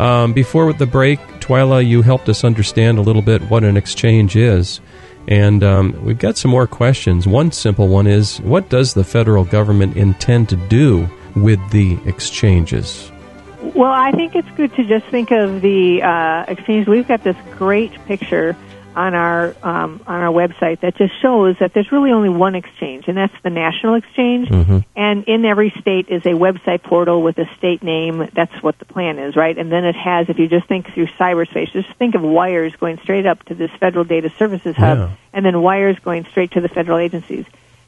Um, 0.00 0.32
before 0.32 0.72
the 0.72 0.86
break, 0.86 1.20
Twila, 1.40 1.86
you 1.86 2.00
helped 2.00 2.30
us 2.30 2.44
understand 2.44 2.96
a 2.96 3.02
little 3.02 3.20
bit 3.20 3.42
what 3.50 3.62
an 3.62 3.76
exchange 3.76 4.36
is. 4.36 4.80
And 5.28 5.62
um, 5.62 6.02
we've 6.02 6.18
got 6.18 6.38
some 6.38 6.50
more 6.50 6.66
questions. 6.66 7.26
One 7.26 7.52
simple 7.52 7.88
one 7.88 8.06
is 8.06 8.40
what 8.40 8.70
does 8.70 8.94
the 8.94 9.04
federal 9.04 9.44
government 9.44 9.98
intend 9.98 10.48
to 10.48 10.56
do 10.56 11.06
with 11.36 11.60
the 11.72 11.98
exchanges? 12.06 13.12
Well, 13.60 13.92
I 13.92 14.12
think 14.12 14.34
it's 14.34 14.50
good 14.56 14.74
to 14.76 14.84
just 14.84 15.04
think 15.08 15.30
of 15.30 15.60
the 15.60 16.02
uh, 16.02 16.46
exchange. 16.48 16.88
We've 16.88 17.06
got 17.06 17.22
this 17.22 17.36
great 17.58 17.92
picture 18.06 18.56
on 18.96 19.14
our 19.14 19.54
um, 19.62 20.00
on 20.06 20.20
our 20.22 20.32
website 20.32 20.80
that 20.80 20.96
just 20.96 21.20
shows 21.20 21.56
that 21.60 21.72
there's 21.74 21.90
really 21.92 22.12
only 22.12 22.28
one 22.28 22.54
exchange, 22.54 23.08
and 23.08 23.16
that's 23.16 23.34
the 23.42 23.50
national 23.50 23.94
exchange. 23.94 24.48
Mm-hmm. 24.48 24.78
And 24.96 25.24
in 25.24 25.44
every 25.44 25.70
state 25.80 26.08
is 26.08 26.24
a 26.24 26.34
website 26.34 26.82
portal 26.82 27.22
with 27.22 27.38
a 27.38 27.46
state 27.56 27.82
name. 27.82 28.28
That's 28.32 28.62
what 28.62 28.78
the 28.78 28.84
plan 28.84 29.18
is, 29.18 29.36
right? 29.36 29.56
And 29.56 29.70
then 29.70 29.84
it 29.84 29.96
has, 29.96 30.28
if 30.28 30.38
you 30.38 30.48
just 30.48 30.66
think 30.66 30.92
through 30.92 31.08
cyberspace, 31.18 31.72
just 31.72 31.92
think 31.94 32.14
of 32.14 32.22
wires 32.22 32.74
going 32.76 32.98
straight 32.98 33.26
up 33.26 33.42
to 33.44 33.54
this 33.54 33.70
federal 33.80 34.04
data 34.04 34.30
services 34.38 34.76
hub, 34.76 34.98
Yeah. 34.98 35.10
and 35.32 35.44
then 35.44 35.60
wires 35.60 35.98
going 35.98 36.24
straight 36.26 36.52
to 36.52 36.60
the 36.60 36.68
federal 36.68 36.98
agencies. 36.98 37.44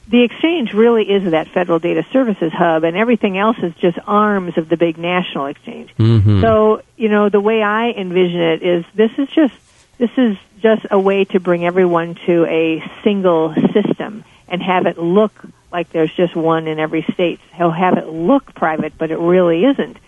The 0.08 0.22
exchange 0.22 0.72
really 0.72 1.02
is 1.10 1.32
that 1.32 1.48
federal 1.48 1.80
data 1.80 2.06
services 2.12 2.52
hub, 2.52 2.84
and 2.84 2.96
everything 2.96 3.38
else 3.38 3.56
is 3.60 3.74
just 3.74 3.98
arms 4.06 4.56
of 4.56 4.68
the 4.68 4.76
big 4.76 4.98
national 4.98 5.46
exchange. 5.46 5.90
Mhm. 5.98 6.40
So, 6.42 6.82
you 6.96 7.08
know, 7.08 7.28
the 7.28 7.40
way 7.40 7.60
I 7.60 7.90
envision 7.90 8.40
it 8.40 8.62
is 8.62 8.84
this 8.94 9.10
is 9.18 9.28
just 9.30 9.52
this 9.98 10.10
is 10.16 10.36
just 10.60 10.86
a 10.90 10.98
way 10.98 11.24
to 11.24 11.40
bring 11.40 11.64
everyone 11.64 12.16
to 12.26 12.44
a 12.46 12.82
single 13.02 13.54
system 13.72 14.24
and 14.48 14.62
have 14.62 14.86
it 14.86 14.98
look 14.98 15.32
like 15.72 15.90
there's 15.90 16.14
just 16.14 16.34
one 16.36 16.68
in 16.68 16.78
every 16.78 17.02
state. 17.14 17.40
He'll 17.54 17.70
have 17.70 17.98
it 17.98 18.06
look 18.06 18.54
private, 18.54 18.96
but 18.96 19.10
it 19.10 19.18
really 19.18 19.64
isn't. 19.64 19.98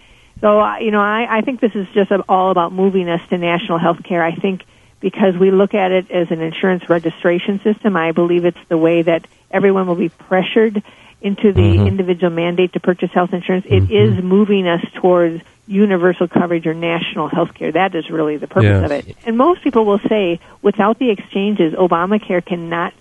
So, 0.41 0.61
uh, 0.61 0.79
you 0.79 0.91
know, 0.91 1.01
I, 1.01 1.39
I 1.39 1.41
think 1.41 1.61
this 1.61 1.75
is 1.75 1.89
just 1.93 2.13
all 2.29 2.51
about 2.51 2.73
moving 2.73 3.09
us 3.09 3.21
to 3.31 3.39
national 3.39 3.79
health 3.79 4.03
care. 4.05 4.23
I 4.23 4.35
think 4.35 4.63
because 5.01 5.37
we 5.37 5.51
look 5.51 5.75
at 5.75 5.91
it 5.91 6.11
as 6.11 6.31
an 6.31 6.41
insurance 6.41 6.89
registration 6.89 7.61
system, 7.61 7.97
I 7.97 8.13
believe 8.13 8.45
it's 8.45 8.59
the 8.69 8.79
way 8.79 9.03
that 9.03 9.27
everyone 9.51 9.87
will 9.87 9.97
be 9.97 10.09
pressured 10.09 10.83
into 11.21 11.53
the 11.53 11.61
Mhm. 11.79 11.87
individual 11.89 12.33
mandate 12.33 12.73
to 12.75 12.81
purchase 12.81 13.11
health 13.13 13.33
insurance. 13.35 13.67
It 13.69 13.91
is 13.91 14.23
moving 14.23 14.69
us 14.69 14.85
towards 14.95 15.43
universal 15.67 16.29
coverage 16.29 16.67
or 16.67 16.75
national 16.75 17.29
health 17.29 17.55
care. 17.55 17.73
That 17.73 17.95
is 17.95 18.11
really 18.11 18.37
the 18.37 18.47
purpose 18.47 18.65
Yes. 18.65 18.85
of 18.85 18.91
it. 18.93 19.17
And 19.27 19.37
most 19.37 19.63
people 19.63 19.85
will 19.85 19.99
say 20.09 20.39
without 20.63 20.99
the 20.99 21.11
exchanges, 21.11 21.75
Obamacare 21.75 22.45
cannot 22.45 22.93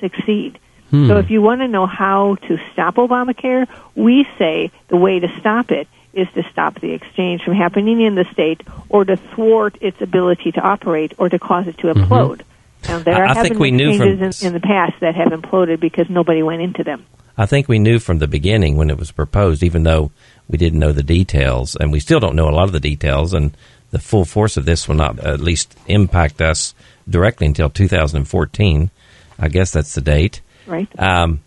succeed. 0.00 0.58
Hmm. 0.90 1.06
So 1.08 1.18
if 1.18 1.30
you 1.30 1.42
want 1.42 1.60
to 1.60 1.68
know 1.68 1.86
how 1.86 2.36
to 2.48 2.58
stop 2.72 2.96
Obamacare, 2.96 3.66
we 3.94 4.26
say 4.38 4.70
the 4.88 4.96
way 4.96 5.20
to 5.20 5.28
stop 5.38 5.70
it 5.70 5.86
is 6.14 6.28
to 6.34 6.42
stop 6.50 6.80
the 6.80 6.92
exchange 6.92 7.42
from 7.42 7.54
happening 7.54 8.00
in 8.00 8.14
the 8.14 8.24
state 8.32 8.62
or 8.88 9.04
to 9.04 9.16
thwart 9.16 9.76
its 9.80 10.00
ability 10.00 10.50
to 10.52 10.60
operate 10.60 11.12
or 11.18 11.28
to 11.28 11.38
cause 11.38 11.66
it 11.66 11.76
to 11.78 11.88
implode. 11.92 12.40
Now, 12.88 13.00
there 13.00 13.16
I- 13.24 13.24
I 13.24 13.34
have 13.34 13.38
think 13.42 13.54
been 13.54 13.60
we 13.60 13.70
knew 13.70 13.96
from- 13.98 14.08
in, 14.08 14.30
in 14.42 14.52
the 14.52 14.60
past 14.60 14.94
that 15.00 15.14
have 15.14 15.28
imploded 15.28 15.78
because 15.80 16.08
nobody 16.08 16.42
went 16.42 16.62
into 16.62 16.82
them. 16.84 17.02
I 17.38 17.46
think 17.46 17.68
we 17.68 17.78
knew 17.78 17.98
from 17.98 18.18
the 18.18 18.26
beginning 18.26 18.76
when 18.76 18.90
it 18.90 18.98
was 18.98 19.10
proposed, 19.10 19.62
even 19.62 19.82
though 19.82 20.10
we 20.48 20.58
didn't 20.58 20.78
know 20.78 20.92
the 20.92 21.02
details, 21.02 21.76
and 21.76 21.92
we 21.92 22.00
still 22.00 22.20
don't 22.20 22.36
know 22.36 22.48
a 22.48 22.50
lot 22.50 22.64
of 22.64 22.72
the 22.72 22.80
details, 22.80 23.34
and 23.34 23.56
the 23.90 23.98
full 23.98 24.24
force 24.24 24.56
of 24.56 24.64
this 24.64 24.88
will 24.88 24.94
not 24.94 25.18
at 25.20 25.40
least 25.40 25.76
impact 25.86 26.40
us 26.40 26.74
directly 27.08 27.46
until 27.46 27.70
2014. 27.70 28.90
I 29.38 29.48
guess 29.48 29.70
that's 29.70 29.94
the 29.94 30.00
date. 30.00 30.40
Right. 30.66 30.88
Um, 30.98 31.40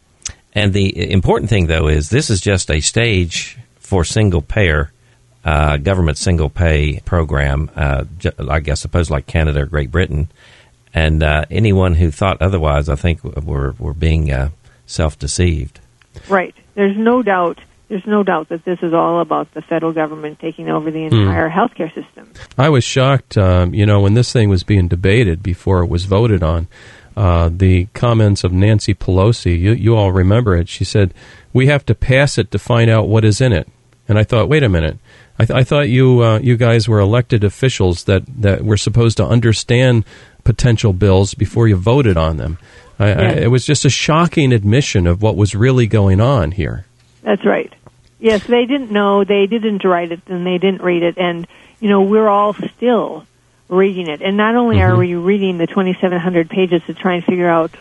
and 0.53 0.73
the 0.73 1.11
important 1.11 1.49
thing, 1.49 1.67
though, 1.67 1.87
is 1.87 2.09
this 2.09 2.29
is 2.29 2.41
just 2.41 2.69
a 2.71 2.79
stage 2.79 3.57
for 3.79 4.03
single 4.03 4.41
payer, 4.41 4.91
uh, 5.43 5.77
government 5.77 6.17
single 6.17 6.49
pay 6.49 6.99
program, 7.01 7.69
uh, 7.75 8.05
I 8.47 8.59
guess, 8.59 8.81
suppose 8.81 9.09
like 9.09 9.25
Canada 9.25 9.61
or 9.61 9.65
Great 9.65 9.91
Britain. 9.91 10.29
And 10.93 11.21
uh, 11.21 11.45
anyone 11.51 11.95
who 11.95 12.11
thought 12.11 12.41
otherwise, 12.41 12.89
I 12.89 12.95
think, 12.95 13.23
were, 13.23 13.75
were 13.77 13.93
being 13.93 14.31
uh, 14.31 14.49
self 14.89 15.17
deceived. 15.17 15.79
Right. 16.27 16.55
There's 16.75 16.97
no 16.97 17.21
doubt. 17.23 17.59
There's 17.87 18.05
no 18.05 18.21
doubt 18.21 18.49
that 18.49 18.65
this 18.65 18.77
is 18.83 18.93
all 18.93 19.19
about 19.19 19.51
the 19.53 19.63
federal 19.63 19.93
government 19.93 20.39
taking 20.39 20.69
over 20.69 20.91
the 20.91 21.05
entire 21.05 21.49
healthcare 21.49 21.91
system. 21.91 22.31
I 22.55 22.69
was 22.69 22.83
shocked, 22.83 23.35
um, 23.35 23.73
you 23.73 23.83
know, 23.83 24.01
when 24.01 24.13
this 24.13 24.31
thing 24.31 24.47
was 24.47 24.61
being 24.61 24.87
debated 24.87 25.41
before 25.41 25.81
it 25.81 25.87
was 25.87 26.05
voted 26.05 26.43
on. 26.43 26.67
Uh, 27.17 27.49
the 27.51 27.85
comments 27.95 28.43
of 28.43 28.53
Nancy 28.53 28.93
Pelosi, 28.93 29.59
you, 29.59 29.71
you 29.71 29.95
all 29.95 30.11
remember 30.11 30.55
it. 30.55 30.69
She 30.69 30.85
said, 30.85 31.13
"We 31.51 31.65
have 31.67 31.85
to 31.87 31.95
pass 31.95 32.37
it 32.37 32.51
to 32.51 32.59
find 32.59 32.89
out 32.89 33.07
what 33.07 33.25
is 33.25 33.41
in 33.41 33.53
it." 33.53 33.67
And 34.07 34.17
I 34.17 34.23
thought, 34.23 34.49
wait 34.49 34.63
a 34.63 34.69
minute. 34.69 34.97
I, 35.37 35.45
th- 35.45 35.57
I 35.57 35.63
thought 35.63 35.87
you 35.87 36.23
uh, 36.23 36.39
you 36.39 36.57
guys 36.57 36.87
were 36.89 36.99
elected 36.99 37.43
officials 37.43 38.05
that, 38.05 38.23
that 38.41 38.63
were 38.63 38.77
supposed 38.77 39.17
to 39.17 39.25
understand 39.25 40.03
potential 40.43 40.93
bills 40.93 41.33
before 41.33 41.67
you 41.67 41.75
voted 41.75 42.17
on 42.17 42.37
them. 42.37 42.57
I, 42.99 43.07
I, 43.07 43.29
it 43.31 43.47
was 43.47 43.65
just 43.65 43.85
a 43.85 43.89
shocking 43.89 44.51
admission 44.51 45.07
of 45.07 45.21
what 45.21 45.35
was 45.35 45.55
really 45.55 45.87
going 45.87 46.19
on 46.19 46.51
here. 46.51 46.85
That's 47.21 47.45
right. 47.45 47.73
Yes, 48.19 48.45
they 48.45 48.65
didn't 48.65 48.91
know. 48.91 49.23
They 49.23 49.47
didn't 49.47 49.83
write 49.85 50.11
it, 50.11 50.21
and 50.27 50.45
they 50.45 50.57
didn't 50.57 50.81
read 50.81 51.03
it. 51.03 51.17
And 51.17 51.47
you 51.79 51.89
know, 51.89 52.01
we're 52.01 52.27
all 52.27 52.53
still 52.53 53.25
reading 53.69 54.09
it. 54.09 54.21
And 54.21 54.35
not 54.35 54.55
only 54.55 54.81
are 54.81 54.97
we 54.97 55.15
reading 55.15 55.57
the 55.57 55.67
2,700 55.67 56.49
pages 56.49 56.81
to 56.87 56.93
try 56.93 57.15
and 57.15 57.23
figure 57.23 57.47
out 57.47 57.71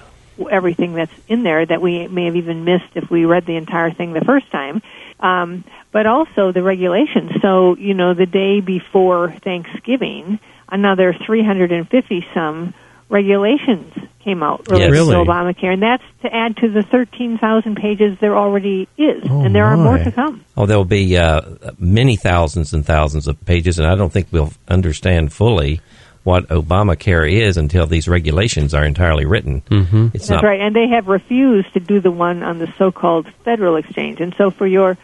everything 0.50 0.94
that's 0.94 1.12
in 1.26 1.42
there 1.42 1.66
that 1.66 1.80
we 1.80 2.06
may 2.06 2.26
have 2.26 2.36
even 2.36 2.64
missed 2.64 2.90
if 2.94 3.10
we 3.10 3.24
read 3.24 3.46
the 3.46 3.56
entire 3.56 3.90
thing 3.90 4.12
the 4.12 4.20
first 4.20 4.48
time, 4.52 4.82
um, 5.18 5.64
but 5.90 6.06
also 6.06 6.52
the 6.52 6.62
regulations. 6.62 7.32
So 7.42 7.76
you 7.76 7.94
know, 7.94 8.14
the 8.14 8.26
day 8.26 8.60
before 8.60 9.32
Thanksgiving, 9.32 10.38
another 10.68 11.12
350 11.12 12.26
some 12.32 12.74
regulations 13.08 13.92
came 14.20 14.42
out 14.42 14.68
related 14.68 14.90
Really? 14.92 15.14
to 15.14 15.30
Obamacare, 15.30 15.72
and 15.72 15.82
that's 15.82 16.02
to 16.22 16.34
add 16.34 16.56
to 16.58 16.68
the 16.68 16.82
13,000 16.82 17.76
pages 17.76 18.18
there 18.20 18.36
already 18.36 18.88
is, 18.98 19.22
Oh, 19.28 19.42
and 19.44 19.54
there 19.54 19.64
are 19.64 19.76
more 19.76 19.98
to 19.98 20.12
come. 20.12 20.44
Oh, 20.56 20.66
there 20.66 20.76
will 20.76 20.84
be 20.84 21.16
uh, 21.16 21.40
many 21.78 22.16
thousands 22.16 22.72
and 22.74 22.84
thousands 22.84 23.26
of 23.28 23.42
pages, 23.46 23.78
and 23.78 23.88
I 23.88 23.94
don't 23.94 24.12
think 24.12 24.28
we'll 24.30 24.52
understand 24.68 25.32
fully 25.32 25.80
what 26.24 26.48
Obamacare 26.48 27.30
is 27.30 27.56
until 27.56 27.86
these 27.86 28.06
regulations 28.06 28.74
are 28.74 28.84
entirely 28.84 29.24
written. 29.24 29.62
Mm-hmm. 29.62 30.08
It's 30.12 30.28
That's 30.28 30.42
not 30.42 30.44
right, 30.44 30.60
and 30.60 30.76
they 30.76 30.88
have 30.88 31.06
refused 31.08 31.72
to 31.72 31.80
do 31.80 32.00
the 32.00 32.10
one 32.10 32.42
on 32.42 32.58
the 32.58 32.70
so-called 32.76 33.26
federal 33.44 33.76
exchange. 33.76 34.20
And 34.20 34.34
so, 34.36 34.50
for 34.50 34.66
your 34.66 34.98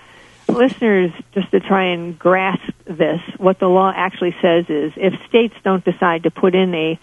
listeners, 0.49 1.13
just 1.33 1.51
to 1.53 1.61
try 1.61 1.93
and 1.93 2.19
grasp 2.19 2.69
this, 2.85 3.21
what 3.39 3.59
the 3.59 3.69
law 3.69 3.91
actually 3.95 4.37
says 4.43 4.67
is, 4.69 4.93
if 4.97 5.15
states 5.27 5.55
don't 5.65 5.85
decide 5.85 6.25
to 6.25 6.31
put 6.31 6.55
in 6.55 6.75
a 6.75 6.99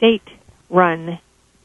state-run, 0.00 1.18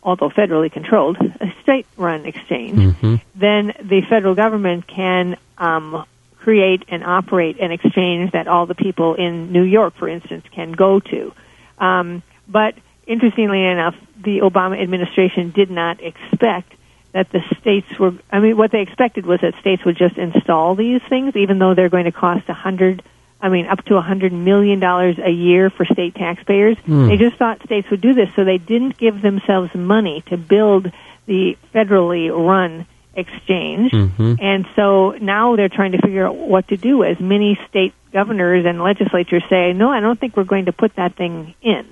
although 0.03 0.29
federally 0.29 0.71
controlled, 0.71 1.17
a 1.17 1.53
state-run 1.63 2.25
exchange, 2.25 2.95
then 3.33 3.73
the 3.81 4.01
federal 4.09 4.35
government 4.35 4.85
can 4.85 5.37
um, 5.57 6.05
create 6.37 6.83
and 6.89 7.03
operate 7.03 7.59
an 7.59 7.71
exchange 7.71 8.33
that 8.33 8.47
all 8.47 8.65
the 8.67 8.75
people 8.75 9.15
in 9.15 9.51
New 9.51 9.63
York, 9.63 9.95
for 9.95 10.07
instance, 10.07 10.45
can 10.51 10.73
go 10.73 10.99
to. 10.99 11.33
Um, 11.79 12.21
but 12.47 12.75
interestingly 13.07 13.65
enough, 13.65 13.95
the 14.21 14.39
Obama 14.41 14.79
administration 14.81 15.51
did 15.51 15.71
not 15.71 16.01
expect 16.03 16.73
that 17.13 17.31
the 17.31 17.41
states 17.61 17.87
were. 17.97 18.13
I 18.31 18.39
mean, 18.39 18.57
what 18.57 18.71
they 18.71 18.81
expected 18.81 19.25
was 19.25 19.39
that 19.41 19.55
states 19.59 19.85
would 19.85 19.97
just 19.97 20.17
install 20.17 20.75
these 20.75 21.01
things, 21.07 21.35
even 21.35 21.59
though 21.59 21.73
they're 21.73 21.89
going 21.89 22.05
to 22.05 22.11
cost 22.11 22.47
a 22.49 22.53
hundred. 22.53 23.01
I 23.45 23.49
mean, 23.49 23.67
up 23.67 23.85
to 23.85 23.95
a 23.95 24.01
hundred 24.01 24.33
million 24.33 24.79
dollars 24.79 25.17
a 25.23 25.29
year 25.29 25.69
for 25.69 25.85
state 25.85 26.15
taxpayers. 26.15 26.77
Hmm. 26.79 27.07
They 27.07 27.17
just 27.17 27.37
thought 27.37 27.61
states 27.63 27.89
would 27.91 28.01
do 28.01 28.13
this, 28.13 28.29
so 28.35 28.43
they 28.43 28.57
didn't 28.57 28.97
give 28.97 29.21
themselves 29.21 29.73
money 29.75 30.23
to 30.27 30.37
build 30.37 30.91
the 31.27 31.55
federally 31.73 32.29
run 32.29 32.87
exchange. 33.13 33.91
Mm-hmm. 33.91 34.35
And 34.41 34.65
so 34.75 35.11
now 35.11 35.55
they're 35.55 35.69
trying 35.69 35.93
to 35.93 36.01
figure 36.01 36.27
out 36.27 36.35
what 36.35 36.67
to 36.69 36.77
do. 36.77 37.03
As 37.03 37.19
many 37.19 37.59
state 37.69 37.93
governors 38.11 38.65
and 38.65 38.81
legislatures 38.81 39.43
say, 39.49 39.73
no, 39.73 39.89
I 39.91 39.99
don't 39.99 40.19
think 40.19 40.35
we're 40.35 40.43
going 40.43 40.65
to 40.65 40.73
put 40.73 40.95
that 40.95 41.15
thing 41.15 41.53
in. 41.61 41.85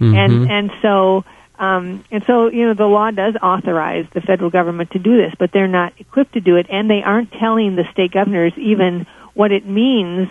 Mm-hmm. 0.00 0.14
And 0.14 0.50
and 0.50 0.70
so 0.80 1.24
um, 1.58 2.04
and 2.10 2.24
so 2.26 2.48
you 2.48 2.66
know 2.66 2.74
the 2.74 2.86
law 2.86 3.10
does 3.10 3.34
authorize 3.42 4.06
the 4.14 4.22
federal 4.22 4.50
government 4.50 4.92
to 4.92 4.98
do 4.98 5.16
this, 5.16 5.34
but 5.38 5.52
they're 5.52 5.68
not 5.68 5.92
equipped 5.98 6.32
to 6.32 6.40
do 6.40 6.56
it, 6.56 6.66
and 6.70 6.88
they 6.88 7.02
aren't 7.02 7.32
telling 7.32 7.76
the 7.76 7.84
state 7.92 8.12
governors 8.12 8.54
even 8.56 9.06
what 9.34 9.52
it 9.52 9.66
means. 9.66 10.28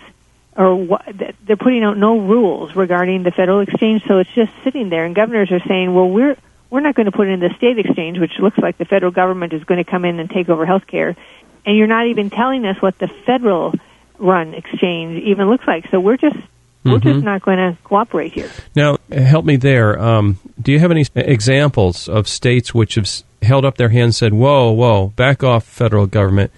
Or 0.60 0.74
what, 0.76 1.02
they're 1.46 1.56
putting 1.56 1.82
out 1.82 1.96
no 1.96 2.18
rules 2.18 2.76
regarding 2.76 3.22
the 3.22 3.30
federal 3.30 3.60
exchange, 3.60 4.02
so 4.06 4.18
it's 4.18 4.30
just 4.34 4.52
sitting 4.62 4.90
there. 4.90 5.06
And 5.06 5.14
governors 5.14 5.50
are 5.50 5.60
saying, 5.66 5.94
"Well, 5.94 6.10
we're 6.10 6.36
we're 6.68 6.80
not 6.80 6.94
going 6.94 7.06
to 7.06 7.12
put 7.12 7.28
in 7.28 7.40
the 7.40 7.48
state 7.56 7.78
exchange, 7.78 8.18
which 8.18 8.38
looks 8.38 8.58
like 8.58 8.76
the 8.76 8.84
federal 8.84 9.10
government 9.10 9.54
is 9.54 9.64
going 9.64 9.82
to 9.82 9.90
come 9.90 10.04
in 10.04 10.20
and 10.20 10.28
take 10.28 10.50
over 10.50 10.66
health 10.66 10.86
care. 10.86 11.16
And 11.64 11.76
you're 11.76 11.86
not 11.86 12.08
even 12.08 12.28
telling 12.28 12.66
us 12.66 12.80
what 12.80 12.98
the 12.98 13.08
federal 13.08 13.74
run 14.18 14.52
exchange 14.52 15.22
even 15.22 15.48
looks 15.48 15.66
like. 15.66 15.88
So 15.90 15.98
we're 15.98 16.18
just 16.18 16.36
we're 16.84 16.98
just 16.98 17.24
not 17.24 17.42
going 17.42 17.58
to 17.58 17.76
cooperate 17.84 18.32
here. 18.32 18.50
Now, 18.74 18.98
help 19.10 19.44
me 19.44 19.56
there. 19.56 19.98
Um, 19.98 20.38
do 20.60 20.72
you 20.72 20.78
have 20.78 20.90
any 20.90 21.04
examples 21.14 22.08
of 22.08 22.26
states 22.28 22.74
which 22.74 22.94
have 22.94 23.06
held 23.42 23.64
up 23.64 23.76
their 23.76 23.90
hands 23.90 24.06
and 24.06 24.14
said, 24.14 24.34
whoa, 24.34 24.70
whoa, 24.70 25.08
back 25.08 25.42
off, 25.42 25.64
federal 25.64 26.06
government. 26.06 26.50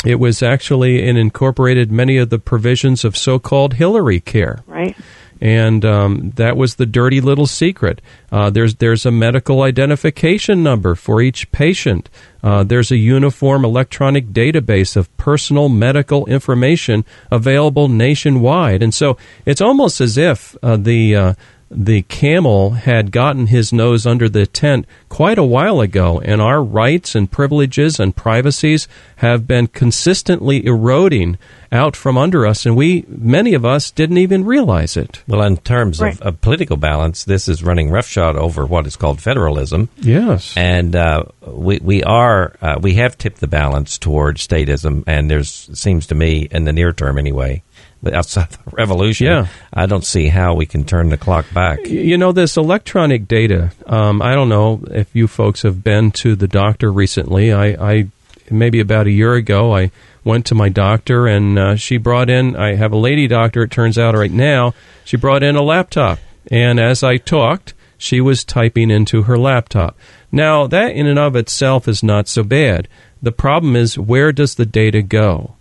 it 0.04 0.16
was 0.16 0.42
actually 0.42 1.02
it 1.02 1.16
incorporated 1.16 1.92
many 1.92 2.16
of 2.16 2.30
the 2.30 2.38
provisions 2.38 3.04
of 3.04 3.16
so-called 3.16 3.75
Hillary 3.75 4.21
Care, 4.21 4.62
Right? 4.66 4.97
And 5.40 5.84
um, 5.84 6.32
that 6.36 6.56
was 6.56 6.76
the 6.76 6.86
dirty 6.86 7.20
little 7.20 7.46
secret. 7.46 8.00
Uh, 8.30 8.50
there's 8.50 8.76
there's 8.76 9.06
a 9.06 9.10
medical 9.10 9.62
identification 9.62 10.62
number 10.62 10.94
for 10.94 11.20
each 11.20 11.50
patient. 11.52 12.08
Uh, 12.42 12.62
there's 12.62 12.90
a 12.90 12.96
uniform 12.96 13.64
electronic 13.64 14.28
database 14.28 14.96
of 14.96 15.14
personal 15.16 15.68
medical 15.68 16.26
information 16.26 17.04
available 17.30 17.88
nationwide, 17.88 18.82
and 18.82 18.94
so 18.94 19.16
it's 19.46 19.60
almost 19.60 20.00
as 20.00 20.18
if 20.18 20.56
uh, 20.62 20.76
the 20.76 21.16
uh, 21.16 21.34
the 21.76 22.02
camel 22.02 22.71
had 22.71 23.10
gotten 23.10 23.49
his 23.49 23.73
nose 23.73 24.06
under 24.06 24.28
the 24.28 24.47
tent 24.47 24.87
quite 25.08 25.39
a 25.39 25.45
while 25.45 25.80
ago, 25.80 26.21
and 26.21 26.41
our 26.41 26.63
rights 26.63 27.15
and 27.15 27.30
privileges 27.30 27.99
and 27.99 28.15
privacies 28.15 28.87
have 29.17 29.47
been 29.47 29.67
consistently 29.67 30.65
eroding 30.67 31.37
out 31.73 31.97
from 31.97 32.17
under 32.17 32.47
us, 32.47 32.65
and 32.67 32.76
we, 32.76 33.04
many 33.08 33.54
of 33.54 33.65
us, 33.65 33.91
didn't 33.91 34.19
even 34.19 34.45
realize 34.45 34.97
it. 34.97 35.23
Well, 35.26 35.43
in 35.43 35.56
terms 35.56 36.00
Right. 36.00 36.15
of, 36.15 36.23
of 36.23 36.41
political 36.41 36.76
balance, 36.76 37.25
this 37.25 37.49
is 37.49 37.65
running 37.65 37.91
roughshod 37.91 38.37
over 38.37 38.65
what 38.65 38.87
is 38.87 38.95
called 38.97 39.21
federalism. 39.21 39.89
Yes. 40.00 40.54
and 40.56 40.95
uh, 40.95 41.25
we 41.47 41.78
we 41.82 42.02
are 42.04 42.54
uh, 42.63 42.78
we 42.80 42.95
have 42.95 43.19
tipped 43.19 43.41
the 43.41 43.49
balance 43.49 43.99
toward 43.99 44.37
statism, 44.37 45.02
and 45.08 45.28
there's 45.30 45.69
seems 45.75 46.06
to 46.08 46.15
me 46.15 46.47
in 46.50 46.65
the 46.65 46.73
near 46.73 46.93
term 46.93 47.19
anyway, 47.19 47.63
but 47.74 47.74
outside 48.12 48.50
the 48.50 48.58
revolution, 48.73 49.26
Yeah. 49.26 49.47
I 49.73 49.86
don't 49.86 50.04
see 50.04 50.28
how 50.28 50.54
we 50.54 50.67
can 50.67 50.84
turn 50.84 51.08
the 51.08 51.17
clock 51.17 51.47
back. 51.52 51.86
You 51.86 52.19
know, 52.19 52.32
this 52.32 52.56
electronic 52.56 53.28
data, 53.28 53.71
um, 53.86 54.21
I 54.23 54.34
don't 54.34 54.49
know 54.49 54.82
if 54.90 55.14
you 55.14 55.26
folks 55.28 55.62
have 55.62 55.82
been 55.84 56.10
to 56.12 56.36
the 56.36 56.49
doctor 56.49 56.90
recently. 56.93 57.52
I, 57.52 57.67
I 57.93 58.08
maybe 58.50 58.80
about 58.80 59.06
a 59.06 59.10
year 59.12 59.34
ago, 59.34 59.75
I 59.75 59.90
went 60.25 60.47
to 60.47 60.54
my 60.54 60.69
doctor 60.69 61.26
and 61.26 61.58
uh, 61.58 61.76
she 61.76 61.97
brought 61.97 62.30
in, 62.30 62.56
I 62.56 62.75
have 62.75 62.93
a 62.93 62.97
lady 62.97 63.26
doctor, 63.26 63.62
it 63.62 63.71
turns 63.71 63.99
out 63.99 64.14
right 64.14 64.30
now, 64.30 64.75
she 65.04 65.17
brought 65.17 65.43
in 65.43 65.56
a 65.56 65.62
laptop. 65.62 66.19
And 66.50 66.78
as 66.80 67.02
I 67.02 67.17
talked, 67.17 67.75
she 67.97 68.21
was 68.21 68.45
typing 68.45 68.90
into 68.90 69.23
her 69.23 69.38
laptop. 69.38 69.97
Now, 70.30 70.67
that 70.67 70.93
in 70.93 71.06
and 71.06 71.19
of 71.19 71.36
itself 71.36 71.88
is 71.88 72.02
not 72.02 72.28
so 72.28 72.43
bad. 72.43 72.88
The 73.23 73.32
problem 73.32 73.76
is, 73.76 73.99
where 73.99 74.32
does 74.32 74.56
the 74.56 74.67
data 74.67 75.00
go? 75.00 75.54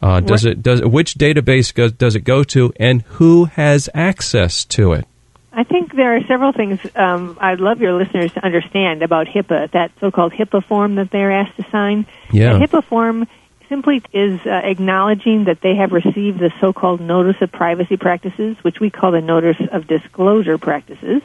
Uh, 0.00 0.20
does 0.20 0.44
it 0.44 0.62
does 0.62 0.82
which 0.82 1.14
database 1.14 1.74
goes, 1.74 1.92
does 1.92 2.14
it 2.14 2.20
go 2.20 2.44
to, 2.44 2.72
and 2.76 3.02
who 3.02 3.46
has 3.46 3.88
access 3.94 4.64
to 4.66 4.92
it? 4.92 5.06
I 5.52 5.64
think 5.64 5.92
there 5.94 6.14
are 6.14 6.20
several 6.28 6.52
things 6.52 6.78
um, 6.94 7.36
I'd 7.40 7.58
love 7.58 7.80
your 7.80 7.92
listeners 7.92 8.32
to 8.34 8.44
understand 8.44 9.02
about 9.02 9.26
HIPAA, 9.26 9.72
that 9.72 9.90
so-called 9.98 10.32
HIPAA 10.32 10.64
form 10.64 10.94
that 10.96 11.10
they're 11.10 11.32
asked 11.32 11.56
to 11.56 11.66
sign. 11.70 12.06
Yeah. 12.30 12.52
The 12.52 12.66
HIPAA 12.66 12.84
form 12.84 13.26
simply 13.68 14.02
is 14.12 14.40
uh, 14.46 14.50
acknowledging 14.50 15.44
that 15.44 15.60
they 15.60 15.74
have 15.74 15.92
received 15.92 16.38
the 16.38 16.52
so-called 16.60 17.00
notice 17.00 17.42
of 17.42 17.50
privacy 17.50 17.96
practices, 17.96 18.56
which 18.62 18.78
we 18.78 18.90
call 18.90 19.10
the 19.10 19.20
notice 19.20 19.56
of 19.72 19.88
disclosure 19.88 20.58
practices, 20.58 21.22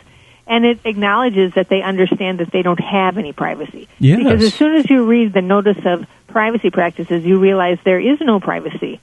and 0.47 0.65
it 0.65 0.79
acknowledges 0.85 1.53
that 1.53 1.69
they 1.69 1.81
understand 1.81 2.39
that 2.39 2.51
they 2.51 2.61
don't 2.61 2.79
have 2.79 3.17
any 3.17 3.33
privacy. 3.33 3.87
Yes. 3.99 4.17
Because 4.17 4.43
as 4.43 4.53
soon 4.53 4.75
as 4.75 4.89
you 4.89 5.05
read 5.05 5.33
the 5.33 5.41
notice 5.41 5.77
of 5.85 6.05
privacy 6.27 6.69
practices, 6.69 7.23
you 7.23 7.39
realize 7.39 7.77
there 7.85 7.99
is 7.99 8.19
no 8.19 8.39
privacy. 8.39 8.99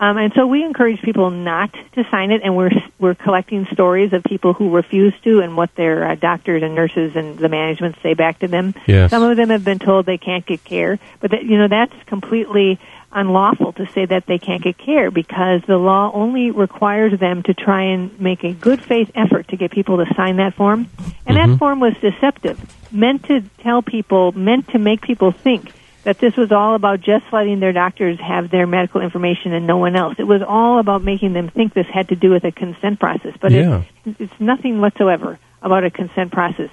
Um, 0.00 0.16
and 0.16 0.32
so 0.32 0.46
we 0.46 0.64
encourage 0.64 1.02
people 1.02 1.30
not 1.30 1.74
to 1.92 2.04
sign 2.10 2.30
it, 2.30 2.40
and 2.42 2.56
we're 2.56 2.70
we're 2.98 3.14
collecting 3.14 3.66
stories 3.66 4.14
of 4.14 4.24
people 4.24 4.54
who 4.54 4.70
refuse 4.70 5.12
to, 5.24 5.40
and 5.40 5.58
what 5.58 5.74
their 5.74 6.08
uh, 6.08 6.14
doctors 6.14 6.62
and 6.62 6.74
nurses 6.74 7.16
and 7.16 7.38
the 7.38 7.50
management 7.50 7.96
say 8.02 8.14
back 8.14 8.38
to 8.38 8.48
them. 8.48 8.74
Yes. 8.86 9.10
Some 9.10 9.22
of 9.22 9.36
them 9.36 9.50
have 9.50 9.62
been 9.62 9.78
told 9.78 10.06
they 10.06 10.16
can't 10.16 10.46
get 10.46 10.64
care, 10.64 10.98
but 11.20 11.32
that, 11.32 11.44
you 11.44 11.58
know 11.58 11.68
that's 11.68 11.92
completely 12.06 12.80
unlawful 13.12 13.72
to 13.72 13.86
say 13.92 14.06
that 14.06 14.26
they 14.26 14.38
can't 14.38 14.62
get 14.62 14.78
care 14.78 15.10
because 15.10 15.62
the 15.66 15.76
law 15.76 16.10
only 16.14 16.50
requires 16.50 17.18
them 17.18 17.42
to 17.42 17.54
try 17.54 17.82
and 17.82 18.20
make 18.20 18.44
a 18.44 18.52
good 18.52 18.82
faith 18.82 19.10
effort 19.14 19.48
to 19.48 19.56
get 19.56 19.70
people 19.70 19.96
to 19.96 20.14
sign 20.14 20.36
that 20.36 20.54
form. 20.54 20.88
And 21.26 21.36
that 21.36 21.48
mm-hmm. 21.48 21.56
form 21.56 21.80
was 21.80 21.94
deceptive, 22.00 22.58
meant 22.92 23.24
to 23.24 23.42
tell 23.58 23.82
people, 23.82 24.32
meant 24.32 24.68
to 24.68 24.78
make 24.78 25.02
people 25.02 25.32
think 25.32 25.72
that 26.04 26.18
this 26.18 26.36
was 26.36 26.50
all 26.50 26.74
about 26.74 27.00
just 27.00 27.24
letting 27.32 27.60
their 27.60 27.72
doctors 27.72 28.18
have 28.20 28.50
their 28.50 28.66
medical 28.66 29.00
information 29.00 29.52
and 29.52 29.66
no 29.66 29.76
one 29.76 29.96
else. 29.96 30.14
It 30.18 30.26
was 30.26 30.42
all 30.42 30.78
about 30.78 31.02
making 31.02 31.34
them 31.34 31.48
think 31.48 31.74
this 31.74 31.86
had 31.92 32.08
to 32.08 32.16
do 32.16 32.30
with 32.30 32.44
a 32.44 32.52
consent 32.52 33.00
process, 33.00 33.34
but 33.40 33.52
Yeah. 33.52 33.82
it, 34.06 34.16
it's 34.18 34.40
nothing 34.40 34.80
whatsoever 34.80 35.38
about 35.62 35.84
a 35.84 35.90
consent 35.90 36.32
process. 36.32 36.70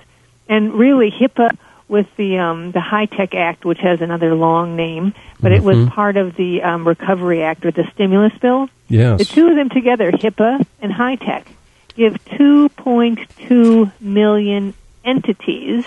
And 0.47 0.73
really, 0.73 1.12
HIPAA 1.12 1.58
with 1.88 2.08
the 2.17 2.38
um, 2.38 2.71
the 2.71 2.82
HITECH 2.82 3.34
Act, 3.34 3.65
which 3.65 3.80
has 3.80 4.02
another 4.02 4.36
long 4.36 4.76
name, 4.76 5.13
but 5.39 5.52
it 5.52 5.63
was 5.63 5.88
part 5.89 6.17
of 6.17 6.36
the 6.36 6.62
um, 6.63 6.88
Recovery 6.88 7.43
Act 7.43 7.65
or 7.65 7.71
the 7.71 7.89
stimulus 7.93 8.34
bill. 8.39 8.69
Yes. 8.88 9.19
The 9.19 9.26
two 9.26 9.47
of 9.47 9.56
them 9.56 9.69
together, 9.69 10.12
HIPAA 10.12 10.65
and 10.82 10.91
HITECH, 10.91 11.47
give 11.95 12.13
2.2 12.26 13.91
million 14.02 14.73
entities 15.04 15.86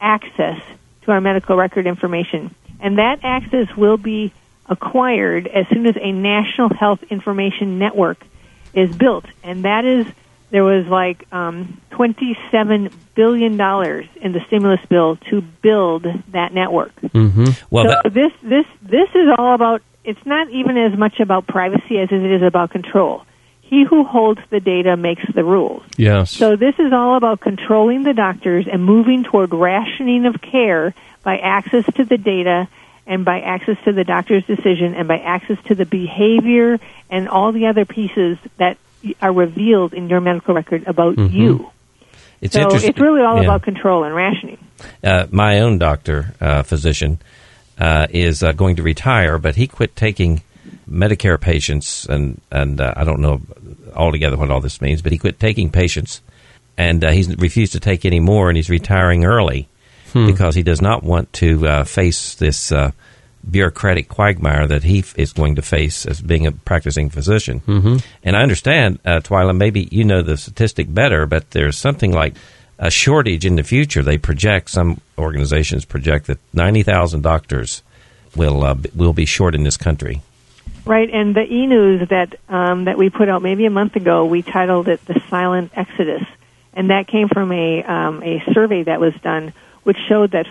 access 0.00 0.60
to 1.02 1.10
our 1.10 1.20
medical 1.20 1.56
record 1.56 1.86
information. 1.86 2.54
And 2.80 2.98
that 2.98 3.20
access 3.22 3.74
will 3.76 3.96
be 3.96 4.32
acquired 4.66 5.46
as 5.46 5.66
soon 5.68 5.86
as 5.86 5.96
a 6.00 6.12
national 6.12 6.68
health 6.70 7.02
information 7.10 7.78
network 7.78 8.24
is 8.72 8.94
built. 8.94 9.24
And 9.42 9.64
that 9.64 9.84
is, 9.84 10.06
there 10.54 10.62
was 10.62 10.86
like 10.86 11.26
um, 11.32 11.80
$27 11.90 12.92
billion 13.16 13.54
in 13.54 14.32
the 14.32 14.40
stimulus 14.46 14.78
bill 14.88 15.16
to 15.28 15.40
build 15.40 16.06
that 16.28 16.54
network. 16.54 16.94
Mm-hmm. 17.00 17.46
Well, 17.70 17.86
so 17.86 17.90
that, 17.90 18.14
this, 18.14 18.32
this, 18.40 18.64
this 18.80 19.08
is 19.16 19.34
all 19.36 19.56
about, 19.56 19.82
it's 20.04 20.24
not 20.24 20.48
even 20.50 20.78
as 20.78 20.96
much 20.96 21.18
about 21.18 21.48
privacy 21.48 21.98
as 21.98 22.08
it 22.12 22.22
is 22.22 22.42
about 22.42 22.70
control. 22.70 23.24
He 23.62 23.82
who 23.82 24.04
holds 24.04 24.42
the 24.50 24.60
data 24.60 24.96
makes 24.96 25.24
the 25.34 25.42
rules. 25.42 25.82
Yes. 25.96 26.30
So 26.30 26.54
this 26.54 26.76
is 26.78 26.92
all 26.92 27.16
about 27.16 27.40
controlling 27.40 28.04
the 28.04 28.14
doctors 28.14 28.68
and 28.70 28.84
moving 28.84 29.24
toward 29.24 29.52
rationing 29.52 30.24
of 30.24 30.40
care 30.40 30.94
by 31.24 31.38
access 31.38 31.84
to 31.96 32.04
the 32.04 32.16
data 32.16 32.68
and 33.08 33.24
by 33.24 33.40
access 33.40 33.76
to 33.86 33.92
the 33.92 34.04
doctor's 34.04 34.46
decision 34.46 34.94
and 34.94 35.08
by 35.08 35.18
access 35.18 35.58
to 35.64 35.74
the 35.74 35.84
behavior 35.84 36.78
and 37.10 37.28
all 37.28 37.50
the 37.50 37.66
other 37.66 37.84
pieces 37.84 38.38
that 38.58 38.78
are 39.20 39.32
revealed 39.32 39.92
in 39.94 40.08
your 40.08 40.20
medical 40.20 40.54
record 40.54 40.84
about 40.86 41.16
Mm-hmm. 41.16 41.36
you. 41.36 41.70
It's 42.40 42.54
so 42.54 42.60
interesting. 42.62 42.90
it's 42.90 43.00
really 43.00 43.22
all 43.22 43.36
Yeah. 43.38 43.44
about 43.44 43.62
control 43.62 44.04
and 44.04 44.14
rationing. 44.14 44.58
uh, 45.02 45.26
my 45.30 45.60
own 45.60 45.78
doctor, 45.78 46.34
uh, 46.40 46.62
physician, 46.62 47.18
uh, 47.78 48.06
is 48.10 48.42
uh, 48.42 48.52
going 48.52 48.76
to 48.76 48.82
retire, 48.82 49.38
but 49.38 49.56
he 49.56 49.66
quit 49.66 49.96
taking 49.96 50.42
Medicare 50.90 51.40
patients, 51.40 52.06
and 52.06 52.40
and 52.50 52.80
uh, 52.80 52.92
I 52.96 53.04
don't 53.04 53.20
know 53.20 53.40
altogether 53.94 54.36
what 54.36 54.50
all 54.50 54.60
this 54.60 54.80
means, 54.82 55.00
but 55.02 55.12
he 55.12 55.18
quit 55.18 55.40
taking 55.40 55.70
patients, 55.70 56.20
and 56.76 57.02
uh, 57.04 57.10
he's 57.12 57.34
refused 57.36 57.72
to 57.72 57.80
take 57.80 58.04
any 58.04 58.20
more, 58.20 58.48
and 58.50 58.56
he's 58.56 58.68
retiring 58.70 59.24
early 59.24 59.68
because 60.12 60.54
he 60.54 60.62
does 60.62 60.80
not 60.82 61.02
want 61.02 61.32
to 61.34 61.66
uh, 61.66 61.84
face 61.84 62.34
this. 62.36 62.70
Bureaucratic 63.50 64.08
quagmire 64.08 64.66
that 64.66 64.82
he 64.84 65.00
f- 65.00 65.18
is 65.18 65.32
going 65.32 65.56
to 65.56 65.62
face 65.62 66.06
as 66.06 66.20
being 66.20 66.46
a 66.46 66.52
practicing 66.52 67.10
physician. 67.10 67.60
Mm-hmm. 67.60 67.96
And 68.22 68.36
I 68.36 68.42
understand, 68.42 68.98
uh, 69.04 69.20
Twila, 69.20 69.56
maybe 69.56 69.88
you 69.90 70.04
know 70.04 70.22
the 70.22 70.36
statistic 70.36 70.92
better, 70.92 71.26
but 71.26 71.50
there's 71.50 71.76
something 71.76 72.12
like 72.12 72.34
a 72.78 72.90
shortage 72.90 73.44
in 73.44 73.56
the 73.56 73.62
future. 73.62 74.02
They 74.02 74.18
project, 74.18 74.70
some 74.70 75.00
organizations 75.18 75.84
project 75.84 76.26
that 76.26 76.38
90,000 76.52 77.22
doctors 77.22 77.82
will, 78.34 78.64
uh, 78.64 78.74
b- 78.74 78.90
will 78.94 79.12
be 79.12 79.26
short 79.26 79.54
in 79.54 79.64
this 79.64 79.76
country. 79.76 80.22
Right, 80.86 81.08
and 81.10 81.34
the 81.34 81.42
e-news 81.42 82.08
that 82.10 82.38
um, 82.48 82.84
that 82.84 82.98
we 82.98 83.08
put 83.08 83.30
out 83.30 83.40
maybe 83.40 83.64
a 83.64 83.70
month 83.70 83.96
ago, 83.96 84.26
we 84.26 84.42
titled 84.42 84.86
it 84.86 85.02
"The 85.06 85.18
Silent 85.30 85.72
Exodus," 85.74 86.22
and 86.74 86.90
that 86.90 87.06
came 87.06 87.28
from 87.28 87.52
a 87.52 87.82
um, 87.82 88.22
a 88.22 88.42
survey 88.52 88.82
that 88.82 89.00
was 89.00 89.14
done, 89.22 89.54
which 89.84 89.96
showed 90.08 90.32
that 90.32 90.46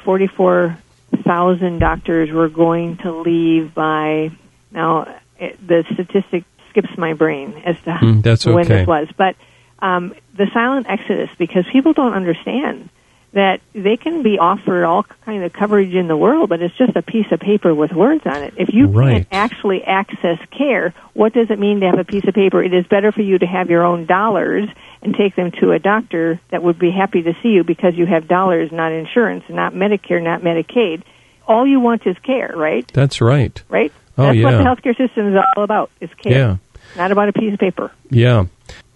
44,000 1.14 1.80
doctors 1.80 2.32
were 2.32 2.50
going 2.50 2.98
to 2.98 3.12
leave 3.12 3.74
by 3.74 4.32
now. 4.72 5.20
It, 5.40 5.66
the 5.66 5.84
statistic 5.94 6.44
skips 6.70 6.90
my 6.98 7.14
brain 7.14 7.62
as 7.66 7.76
to 7.84 7.94
Hmm, 7.98 8.22
that's 8.22 8.46
when 8.46 8.66
okay. 8.66 8.78
this 8.80 8.88
was, 8.88 9.08
but 9.18 9.36
um, 9.80 10.14
the 10.38 10.48
silent 10.54 10.88
exodus 10.90 11.30
because 11.38 11.66
people 11.72 11.94
don't 11.94 12.14
understand 12.14 12.90
that 13.34 13.62
they 13.74 13.98
can 13.98 14.22
be 14.22 14.38
offered 14.38 14.84
all 14.86 15.04
kind 15.26 15.44
of 15.44 15.52
coverage 15.52 15.94
in 15.96 16.08
the 16.08 16.16
world, 16.16 16.50
but 16.50 16.62
it's 16.62 16.78
just 16.78 16.96
a 16.96 17.02
piece 17.02 17.26
of 17.32 17.40
paper 17.40 17.74
with 17.74 17.92
words 17.92 18.22
on 18.28 18.44
it. 18.44 18.54
If 18.58 18.70
you 18.72 18.86
Right. 18.88 19.12
can't 19.14 19.28
actually 19.32 19.84
access 19.84 20.38
care, 20.56 20.94
what 21.14 21.34
does 21.34 21.50
it 21.50 21.58
mean 21.58 21.80
to 21.80 21.88
have 21.88 21.98
a 21.98 22.04
piece 22.04 22.26
of 22.28 22.36
paper? 22.36 22.64
It 22.64 22.74
is 22.76 22.86
better 22.86 23.12
for 23.12 23.22
you 23.24 23.40
to 23.40 23.46
have 23.48 23.72
your 23.72 23.84
own 23.84 24.06
dollars 24.06 24.70
and 25.04 25.16
take 25.16 25.36
them 25.36 25.52
to 25.60 25.72
a 25.72 25.80
doctor 25.80 26.40
that 26.50 26.64
would 26.64 26.80
be 26.80 26.92
happy 26.92 27.22
to 27.24 27.34
see 27.44 27.50
you 27.50 27.64
because 27.64 27.96
you 27.96 28.06
have 28.06 28.28
dollars, 28.28 28.72
not 28.72 28.92
insurance, 28.92 29.44
not 29.50 29.74
Medicare, 29.74 30.24
not 30.24 30.42
Medicaid. 30.42 31.04
All 31.46 31.68
you 31.68 31.80
want 31.80 32.08
is 32.08 32.18
care, 32.20 32.54
right? 32.56 32.90
That's 32.94 33.20
right. 33.20 33.62
Right? 33.68 33.92
Oh, 34.18 34.28
That's 34.28 34.44
what 34.44 34.52
the 34.52 34.92
healthcare 34.92 34.98
system 34.98 35.36
is 35.36 35.44
all 35.58 35.64
about, 35.64 35.92
is 36.00 36.10
care. 36.22 36.32
Yeah. 36.32 36.58
Not 36.96 37.12
about 37.12 37.30
a 37.30 37.34
piece 37.34 37.54
of 37.54 37.60
paper. 37.60 37.92
Yeah. 38.10 38.46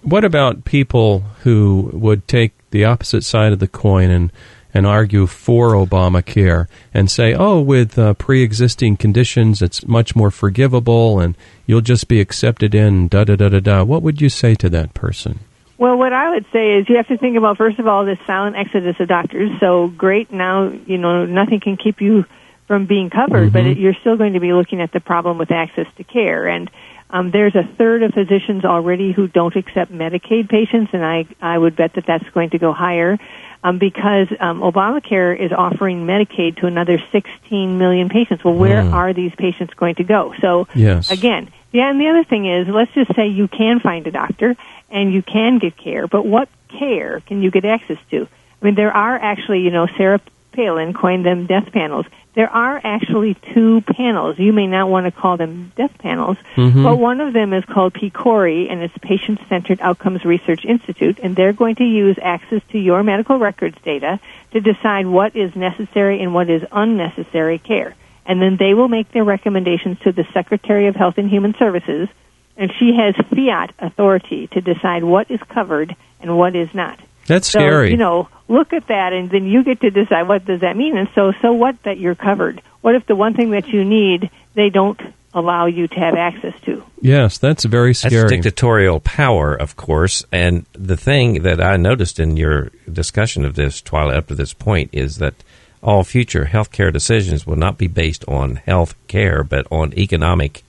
What 0.01 0.23
about 0.23 0.63
people 0.63 1.21
who 1.43 1.89
would 1.93 2.27
take 2.27 2.53
the 2.69 2.85
opposite 2.85 3.23
side 3.23 3.51
of 3.51 3.59
the 3.59 3.67
coin 3.67 4.09
and, 4.09 4.31
and 4.73 4.85
argue 4.85 5.25
for 5.27 5.71
Obamacare 5.71 6.67
and 6.93 7.09
say, 7.09 7.33
oh, 7.33 7.59
with 7.59 7.97
uh, 7.97 8.13
pre 8.13 8.43
existing 8.43 8.97
conditions, 8.97 9.61
it's 9.61 9.85
much 9.87 10.15
more 10.15 10.31
forgivable 10.31 11.19
and 11.19 11.35
you'll 11.65 11.81
just 11.81 12.07
be 12.07 12.21
accepted 12.21 12.75
in, 12.75 13.07
da 13.07 13.23
da 13.23 13.35
da 13.35 13.49
da 13.49 13.59
da? 13.59 13.83
What 13.83 14.03
would 14.03 14.21
you 14.21 14.29
say 14.29 14.55
to 14.55 14.69
that 14.69 14.93
person? 14.93 15.39
Well, 15.77 15.97
what 15.97 16.11
I 16.11 16.31
would 16.31 16.45
say 16.51 16.77
is 16.77 16.89
you 16.89 16.97
have 16.97 17.07
to 17.07 17.17
think 17.17 17.37
about 17.37 17.57
first 17.57 17.77
of 17.77 17.87
all 17.87 18.03
this 18.05 18.17
silent 18.25 18.55
exodus 18.55 18.95
of 18.99 19.07
doctors. 19.07 19.51
So 19.59 19.87
great, 19.87 20.31
now 20.31 20.69
you 20.69 20.97
know 20.97 21.25
nothing 21.25 21.59
can 21.59 21.77
keep 21.77 22.01
you 22.01 22.25
from 22.67 22.85
being 22.85 23.09
covered, 23.09 23.53
but 23.53 23.65
it, 23.65 23.77
you're 23.77 23.95
still 24.01 24.17
going 24.17 24.33
to 24.33 24.39
be 24.39 24.51
looking 24.53 24.81
at 24.81 24.91
the 24.91 24.99
problem 24.99 25.37
with 25.37 25.51
access 25.51 25.85
to 25.97 26.03
care. 26.03 26.47
And 26.47 26.69
um, 27.09 27.31
there's 27.31 27.55
a 27.55 27.63
third 27.77 28.03
of 28.03 28.13
physicians 28.13 28.65
already 28.65 29.11
who 29.11 29.27
don't 29.27 29.55
accept 29.55 29.91
Medicaid 29.91 30.49
patients, 30.49 30.91
and 30.93 31.05
I 31.05 31.25
I 31.41 31.57
would 31.57 31.75
bet 31.75 31.93
that 31.93 32.05
that's 32.05 32.29
going 32.31 32.51
to 32.51 32.59
go 32.59 32.73
higher. 32.73 33.17
Um, 33.63 33.79
because 33.79 34.27
um, 34.39 34.61
Obamacare 34.61 35.37
is 35.37 35.51
offering 35.51 36.05
Medicaid 36.05 36.57
to 36.57 36.67
another 36.67 37.01
16 37.11 37.77
million 37.79 38.07
patients. 38.07 38.43
Well, 38.43 38.53
where 38.53 38.81
are 38.93 39.13
these 39.13 39.33
patients 39.35 39.73
going 39.73 39.95
to 39.95 40.03
go? 40.03 40.33
So, 40.39 40.67
Yes. 40.75 41.09
again, 41.09 41.51
yeah, 41.71 41.89
and 41.89 41.99
the 41.99 42.07
other 42.07 42.23
thing 42.23 42.45
is, 42.45 42.67
let's 42.67 42.93
just 42.93 43.13
say 43.15 43.27
you 43.27 43.47
can 43.47 43.79
find 43.79 44.05
a 44.05 44.11
doctor 44.11 44.55
and 44.89 45.11
you 45.11 45.23
can 45.23 45.57
get 45.57 45.75
care, 45.75 46.07
but 46.07 46.25
what 46.25 46.49
care 46.69 47.19
can 47.21 47.41
you 47.41 47.49
get 47.49 47.65
access 47.65 47.97
to? 48.11 48.27
I 48.61 48.65
mean, 48.65 48.75
there 48.75 48.91
are 48.95 49.17
actually, 49.17 49.61
you 49.61 49.71
know, 49.71 49.87
Sarah 49.97 50.21
Palin 50.57 50.91
coined 50.91 51.23
them 51.23 51.45
death 51.45 51.71
panels. 51.71 52.07
There 52.33 52.49
are 52.49 52.81
actually 52.83 53.35
two 53.53 53.81
panels. 53.81 54.39
You 54.39 54.51
may 54.51 54.65
not 54.65 54.89
want 54.89 55.05
to 55.05 55.11
call 55.11 55.37
them 55.37 55.71
death 55.75 55.95
panels, 55.99 56.35
mm-hmm. 56.55 56.83
but 56.83 56.97
one 56.97 57.21
of 57.21 57.31
them 57.31 57.53
is 57.53 57.63
called 57.63 57.93
PCORI, 57.93 58.71
and 58.71 58.81
it's 58.81 58.97
Patient 58.97 59.39
Centered 59.49 59.79
Outcomes 59.81 60.25
Research 60.25 60.65
Institute, 60.65 61.19
and 61.21 61.35
they're 61.35 61.53
going 61.53 61.75
to 61.75 61.83
use 61.83 62.17
access 62.19 62.63
to 62.71 62.79
your 62.79 63.03
medical 63.03 63.37
records 63.37 63.77
data 63.83 64.19
to 64.51 64.59
decide 64.59 65.05
what 65.05 65.35
is 65.35 65.55
necessary 65.55 66.23
and 66.23 66.33
what 66.33 66.49
is 66.49 66.63
unnecessary 66.71 67.59
care. 67.59 67.95
And 68.25 68.41
then 68.41 68.57
they 68.57 68.73
will 68.73 68.87
make 68.87 69.11
their 69.11 69.23
recommendations 69.23 69.99
to 69.99 70.11
the 70.11 70.25
Secretary 70.33 70.87
of 70.87 70.95
Health 70.95 71.19
and 71.19 71.29
Human 71.29 71.53
Services, 71.53 72.09
and 72.57 72.71
she 72.79 72.95
has 72.95 73.13
fiat 73.29 73.73
authority 73.77 74.47
to 74.47 74.61
decide 74.61 75.03
what 75.03 75.29
is 75.29 75.39
covered 75.49 75.95
and 76.19 76.35
what 76.35 76.55
is 76.55 76.73
not. 76.73 76.99
That's 77.27 77.49
So, 77.51 77.59
scary. 77.59 77.91
you 77.91 77.97
know, 77.97 78.27
look 78.47 78.73
at 78.73 78.87
that 78.87 79.13
and 79.13 79.29
then 79.29 79.45
you 79.45 79.63
get 79.63 79.81
to 79.81 79.89
decide 79.91 80.27
what 80.27 80.45
does 80.45 80.61
that 80.61 80.75
mean. 80.75 80.97
And 80.97 81.07
so, 81.13 81.33
so 81.41 81.53
what 81.53 81.81
that 81.83 81.97
you're 81.99 82.15
covered? 82.15 82.61
What 82.81 82.95
if 82.95 83.05
the 83.05 83.15
one 83.15 83.33
thing 83.35 83.51
that 83.51 83.67
you 83.67 83.83
need, 83.85 84.29
they 84.55 84.69
don't 84.69 84.99
allow 85.33 85.65
you 85.67 85.87
to 85.87 85.95
have 85.99 86.15
access 86.15 86.53
to? 86.61 86.83
yes, 87.01 87.37
that's 87.37 87.63
very 87.65 87.89
That's 87.91 87.99
scary. 87.99 88.29
dictatorial 88.29 88.99
power, 89.01 89.53
of 89.53 89.75
course. 89.75 90.25
And 90.31 90.65
the 90.73 90.97
thing 90.97 91.43
that 91.43 91.61
I 91.61 91.77
noticed 91.77 92.19
in 92.19 92.37
your 92.37 92.71
discussion 92.91 93.45
of 93.45 93.53
this, 93.55 93.81
Twila, 93.81 94.15
up 94.15 94.27
to 94.27 94.35
this 94.35 94.53
point, 94.53 94.89
is 94.93 95.17
that 95.17 95.35
all 95.83 96.03
future 96.03 96.45
healthcare 96.45 96.91
decisions 96.91 97.45
will 97.45 97.55
not 97.55 97.77
be 97.77 97.87
based 97.87 98.25
on 98.27 98.55
health 98.55 98.95
care, 99.07 99.43
but 99.43 99.67
on 99.71 99.93
economic 99.97 100.63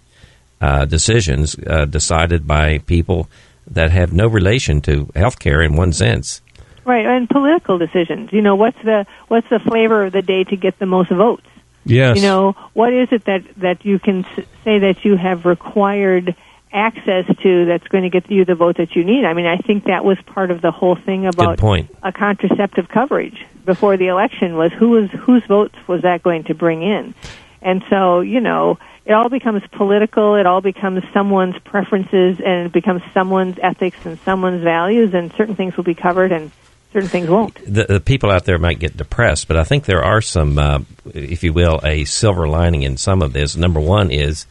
uh, 0.61 0.85
decisions 0.85 1.57
uh, 1.66 1.85
decided 1.87 2.47
by 2.47 2.79
people 2.79 3.29
that 3.66 3.90
have 3.90 4.12
no 4.12 4.27
relation 4.27 4.81
to 4.83 5.07
healthcare 5.14 5.64
in 5.64 5.77
one 5.77 5.92
sense. 5.92 6.42
Right, 6.88 7.05
and 7.05 7.29
political 7.29 7.77
decisions. 7.77 8.33
You 8.33 8.40
know, 8.40 8.57
what's 8.57 8.83
the 8.83 9.07
what's 9.29 9.46
the 9.51 9.59
flavor 9.59 10.07
of 10.07 10.12
the 10.14 10.22
day 10.22 10.44
to 10.44 10.57
get 10.57 10.79
the 10.79 10.87
most 10.87 11.11
votes? 11.11 11.46
yes. 11.85 12.16
You 12.16 12.22
know, 12.22 12.53
what 12.72 12.94
is 12.94 13.09
it 13.12 13.27
that 13.27 13.42
that 13.59 13.85
you 13.85 13.98
can 13.98 14.24
say 14.64 14.79
that 14.79 15.05
you 15.05 15.16
have 15.16 15.44
required 15.44 16.35
access 16.72 17.27
to 17.42 17.66
that's 17.66 17.87
going 17.88 18.05
to 18.05 18.11
get 18.11 18.31
you 18.31 18.46
the 18.46 18.55
vote 18.55 18.79
that 18.79 18.96
you 18.96 19.05
need? 19.05 19.27
I 19.27 19.35
mean, 19.35 19.44
I 19.44 19.59
think 19.59 19.85
that 19.85 20.03
was 20.03 20.16
part 20.24 20.51
of 20.51 20.62
the 20.62 20.70
whole 20.70 20.96
thing 20.96 21.27
about 21.27 21.59
point. 21.59 21.94
a 22.03 22.11
contraceptive 22.11 22.88
coverage 22.88 23.44
before 23.66 23.98
the 23.98 24.07
election 24.07 24.57
was 24.57 24.72
who 24.72 24.88
was 24.88 25.11
whose 25.11 25.44
votes 25.44 25.77
was 25.87 26.01
that 26.03 26.22
going 26.22 26.44
to 26.44 26.55
bring 26.55 26.83
in? 26.83 27.14
And 27.61 27.85
so, 27.90 28.20
you 28.20 28.40
know, 28.40 28.79
it 29.05 29.12
all 29.12 29.29
becomes 29.29 29.62
political, 29.72 30.37
it 30.37 30.46
all 30.46 30.62
becomes 30.62 31.03
someone's 31.12 31.59
preferences 31.64 32.40
and 32.40 32.66
it 32.66 32.72
becomes 32.72 33.03
someone's 33.12 33.59
ethics 33.62 33.98
and 34.07 34.18
someone's 34.20 34.62
values 34.62 35.12
and 35.12 35.31
certain 35.35 35.55
things 35.55 35.77
will 35.77 35.85
be 35.85 35.94
covered 35.94 36.33
and 36.33 36.51
certain 36.92 37.09
things 37.09 37.29
won't. 37.29 37.55
the, 37.64 37.85
the 37.85 38.01
people 38.01 38.31
out 38.31 38.44
there 38.44 38.59
might 38.59 38.79
get 38.79 38.96
depressed, 38.96 39.48
but 39.48 39.57
I 39.57 39.64
think 39.64 39.85
there 39.85 40.05
are 40.05 40.20
some, 40.20 40.59
uh, 40.59 40.81
if 41.14 41.42
you 41.44 41.53
will, 41.53 41.81
a 41.85 42.05
silver 42.05 42.48
lining 42.48 42.83
in 42.83 42.96
some 42.96 43.22
of 43.22 43.33
this. 43.33 43.57
Number 43.57 43.81
one 43.81 44.11
is 44.11 44.46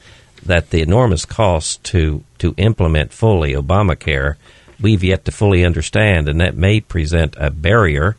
that 0.46 0.70
the 0.70 0.82
enormous 0.82 1.26
cost 1.26 1.84
to 1.86 2.24
to 2.40 2.54
implement 2.58 3.12
fully 3.12 3.54
Obamacare, 3.54 4.36
we've 4.80 5.04
yet 5.04 5.26
to 5.26 5.32
fully 5.32 5.66
understand, 5.66 6.30
and 6.30 6.40
that 6.40 6.56
may 6.56 6.80
present 6.80 7.36
a 7.38 7.50
barrier. 7.50 8.16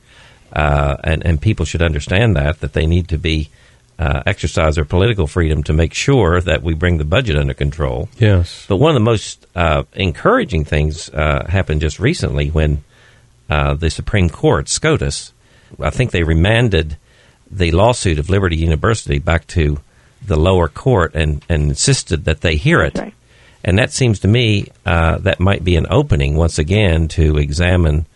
Uh, 0.52 0.96
and 1.04 1.24
and 1.26 1.40
people 1.40 1.66
should 1.66 1.82
understand 1.82 2.34
that 2.34 2.60
that 2.60 2.72
they 2.72 2.86
need 2.86 3.08
to 3.08 3.18
be 3.18 3.50
uh, 3.98 4.22
exercise 4.26 4.76
their 4.76 4.84
political 4.84 5.26
freedom 5.26 5.62
to 5.62 5.72
make 5.72 5.92
sure 5.92 6.40
that 6.40 6.62
we 6.62 6.72
bring 6.74 6.98
the 6.98 7.04
budget 7.04 7.36
under 7.36 7.54
control. 7.54 8.08
Yes. 8.18 8.64
But 8.68 8.76
one 8.76 8.90
of 8.90 8.94
the 8.94 9.00
most 9.00 9.46
uh, 9.54 9.82
encouraging 9.94 10.64
things 10.64 11.10
uh, 11.10 11.46
happened 11.48 11.80
just 11.80 11.98
recently 11.98 12.48
when 12.48 12.82
uh, 13.48 13.74
the 13.74 13.90
Supreme 13.90 14.28
Court, 14.28 14.68
SCOTUS, 14.68 15.32
I 15.80 15.90
think 15.90 16.10
they 16.10 16.22
remanded 16.22 16.96
the 17.50 17.70
lawsuit 17.72 18.18
of 18.18 18.30
Liberty 18.30 18.56
University 18.56 19.18
back 19.18 19.46
to 19.48 19.80
the 20.24 20.36
lower 20.36 20.68
court 20.68 21.14
and, 21.14 21.44
and 21.48 21.70
insisted 21.70 22.24
that 22.24 22.40
they 22.40 22.56
hear 22.56 22.82
it. 22.82 22.98
Right. 22.98 23.14
And 23.64 23.78
that 23.78 23.92
seems 23.92 24.20
to 24.20 24.28
me 24.28 24.68
uh, 24.86 25.18
that 25.18 25.40
might 25.40 25.64
be 25.64 25.76
an 25.76 25.86
opening 25.90 26.36
once 26.36 26.58
again 26.58 27.08
to 27.08 27.36
examine 27.38 28.06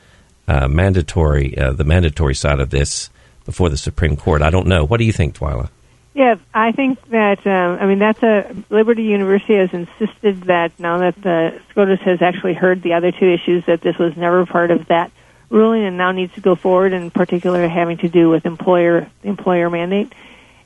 uh, 0.49 0.69
mandatory 0.69 1.57
uh, 1.57 1.73
the 1.73 1.85
mandatory 1.85 2.35
side 2.35 2.61
of 2.61 2.71
this 2.71 3.11
before 3.45 3.69
the 3.69 3.77
Supreme 3.77 4.17
Court. 4.17 4.43
I 4.43 4.51
don't 4.51 4.67
know. 4.67 4.85
What 4.85 4.99
do 4.99 5.05
you 5.05 5.13
think, 5.13 5.37
Twila? 5.37 5.69
Yeah, 6.15 6.37
I 6.53 6.73
think 6.73 7.03
that 7.09 7.47
um, 7.47 7.79
I 7.81 7.87
mean 7.87 7.99
that's 7.99 8.23
a 8.23 8.55
Liberty 8.69 9.05
University 9.05 9.57
has 9.57 9.73
insisted 9.73 10.43
that 10.43 10.79
now 10.79 10.99
that 10.99 11.17
the 11.23 11.61
SCOTUS 11.71 12.01
has 12.01 12.21
actually 12.21 12.55
heard 12.55 12.83
the 12.83 12.93
other 12.95 13.13
two 13.13 13.31
issues 13.33 13.65
that 13.67 13.81
this 13.81 13.97
was 13.99 14.17
never 14.17 14.45
part 14.45 14.71
of 14.71 14.87
that 14.89 15.11
ruling 15.53 15.85
and 15.85 15.97
now 15.97 16.13
needs 16.13 16.35
to 16.35 16.41
go 16.41 16.55
forward, 16.57 16.93
in 16.93 17.11
particular 17.11 17.69
having 17.69 17.99
to 17.99 18.09
do 18.09 18.31
with 18.31 18.47
employer 18.47 19.09
employer 19.23 19.71
mandate. 19.71 20.13